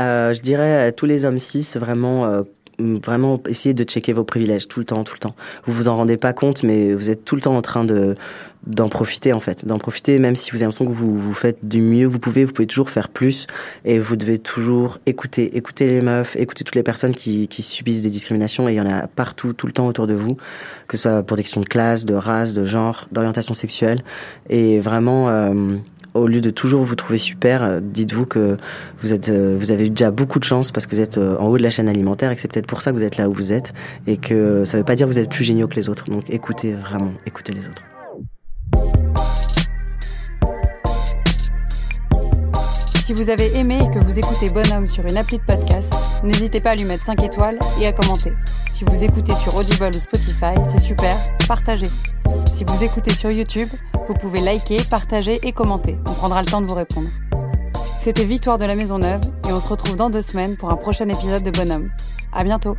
euh, 0.00 0.32
Je 0.32 0.40
dirais 0.40 0.86
à 0.86 0.92
tous 0.92 1.06
les 1.06 1.24
hommes 1.24 1.38
cis, 1.38 1.66
vraiment, 1.76 2.26
euh, 2.26 2.42
vraiment 2.78 3.40
essayez 3.48 3.74
de 3.74 3.84
checker 3.84 4.12
vos 4.12 4.24
privilèges 4.24 4.68
tout 4.68 4.80
le 4.80 4.86
temps, 4.86 5.04
tout 5.04 5.14
le 5.14 5.20
temps. 5.20 5.36
Vous 5.66 5.72
vous 5.72 5.88
en 5.88 5.96
rendez 5.96 6.16
pas 6.16 6.32
compte, 6.32 6.62
mais 6.62 6.94
vous 6.94 7.10
êtes 7.10 7.24
tout 7.24 7.34
le 7.34 7.40
temps 7.40 7.56
en 7.56 7.62
train 7.62 7.84
de 7.84 8.14
d'en 8.66 8.88
profiter 8.88 9.32
en 9.32 9.38
fait, 9.38 9.64
d'en 9.64 9.78
profiter 9.78 10.18
même 10.18 10.34
si 10.34 10.50
vous 10.50 10.56
avez 10.56 10.64
l'impression 10.64 10.86
que 10.86 10.92
vous 10.92 11.16
vous 11.16 11.34
faites 11.34 11.66
du 11.68 11.80
mieux 11.80 12.06
vous 12.06 12.18
pouvez, 12.18 12.44
vous 12.44 12.52
pouvez 12.52 12.66
toujours 12.66 12.90
faire 12.90 13.08
plus. 13.08 13.46
Et 13.84 13.98
vous 13.98 14.16
devez 14.16 14.38
toujours 14.38 14.98
écouter, 15.06 15.56
écouter 15.56 15.86
les 15.86 16.02
meufs, 16.02 16.34
écouter 16.36 16.64
toutes 16.64 16.74
les 16.74 16.82
personnes 16.82 17.14
qui, 17.14 17.46
qui 17.48 17.62
subissent 17.62 18.02
des 18.02 18.10
discriminations. 18.10 18.68
Et 18.68 18.72
il 18.72 18.76
y 18.76 18.80
en 18.80 18.90
a 18.90 19.06
partout, 19.06 19.52
tout 19.52 19.66
le 19.66 19.72
temps 19.72 19.86
autour 19.86 20.06
de 20.06 20.14
vous, 20.14 20.36
que 20.88 20.96
ce 20.96 21.04
soit 21.04 21.22
pour 21.22 21.36
des 21.36 21.44
questions 21.44 21.60
de 21.60 21.68
classe, 21.68 22.04
de 22.04 22.14
race, 22.14 22.54
de 22.54 22.64
genre, 22.64 23.06
d'orientation 23.12 23.54
sexuelle. 23.54 24.02
Et 24.50 24.80
vraiment 24.80 25.28
euh, 25.28 25.76
au 26.16 26.26
lieu 26.26 26.40
de 26.40 26.50
toujours 26.50 26.82
vous 26.82 26.96
trouver 26.96 27.18
super, 27.18 27.80
dites-vous 27.80 28.26
que 28.26 28.56
vous 29.00 29.12
êtes, 29.12 29.30
vous 29.30 29.70
avez 29.70 29.88
déjà 29.88 30.10
beaucoup 30.10 30.38
de 30.38 30.44
chance 30.44 30.72
parce 30.72 30.86
que 30.86 30.94
vous 30.94 31.00
êtes 31.00 31.18
en 31.18 31.46
haut 31.46 31.58
de 31.58 31.62
la 31.62 31.70
chaîne 31.70 31.88
alimentaire 31.88 32.30
et 32.30 32.34
que 32.34 32.40
c'est 32.40 32.50
peut-être 32.50 32.66
pour 32.66 32.82
ça 32.82 32.92
que 32.92 32.96
vous 32.96 33.04
êtes 33.04 33.16
là 33.16 33.28
où 33.28 33.32
vous 33.32 33.52
êtes 33.52 33.72
et 34.06 34.16
que 34.16 34.64
ça 34.64 34.78
veut 34.78 34.84
pas 34.84 34.96
dire 34.96 35.06
que 35.06 35.12
vous 35.12 35.18
êtes 35.18 35.30
plus 35.30 35.44
géniaux 35.44 35.68
que 35.68 35.76
les 35.76 35.88
autres. 35.88 36.10
Donc 36.10 36.30
écoutez 36.30 36.72
vraiment, 36.72 37.12
écoutez 37.26 37.52
les 37.52 37.66
autres. 37.66 37.82
Si 43.04 43.12
vous 43.12 43.30
avez 43.30 43.56
aimé 43.56 43.78
et 43.80 43.90
que 43.96 44.02
vous 44.02 44.18
écoutez 44.18 44.50
Bonhomme 44.50 44.88
sur 44.88 45.06
une 45.06 45.16
appli 45.16 45.38
de 45.38 45.44
podcast, 45.44 45.94
n'hésitez 46.24 46.60
pas 46.60 46.70
à 46.70 46.74
lui 46.74 46.82
mettre 46.82 47.04
5 47.04 47.22
étoiles 47.22 47.56
et 47.80 47.86
à 47.86 47.92
commenter. 47.92 48.32
Si 48.72 48.84
vous 48.84 49.04
écoutez 49.04 49.32
sur 49.36 49.54
Audible 49.54 49.90
ou 49.94 50.00
Spotify, 50.00 50.54
c'est 50.68 50.80
super, 50.80 51.16
partagez. 51.46 51.86
Si 52.56 52.64
vous 52.64 52.82
écoutez 52.82 53.12
sur 53.12 53.30
YouTube, 53.30 53.68
vous 54.08 54.14
pouvez 54.14 54.40
liker, 54.40 54.78
partager 54.90 55.46
et 55.46 55.52
commenter. 55.52 55.98
On 56.08 56.14
prendra 56.14 56.40
le 56.40 56.46
temps 56.46 56.62
de 56.62 56.66
vous 56.66 56.74
répondre. 56.74 57.10
C'était 58.00 58.24
Victoire 58.24 58.56
de 58.56 58.64
la 58.64 58.74
Maison 58.74 58.98
Neuve 58.98 59.20
et 59.46 59.52
on 59.52 59.60
se 59.60 59.68
retrouve 59.68 59.94
dans 59.94 60.08
deux 60.08 60.22
semaines 60.22 60.56
pour 60.56 60.70
un 60.70 60.76
prochain 60.76 61.06
épisode 61.10 61.42
de 61.42 61.50
Bonhomme. 61.50 61.90
À 62.32 62.44
bientôt! 62.44 62.78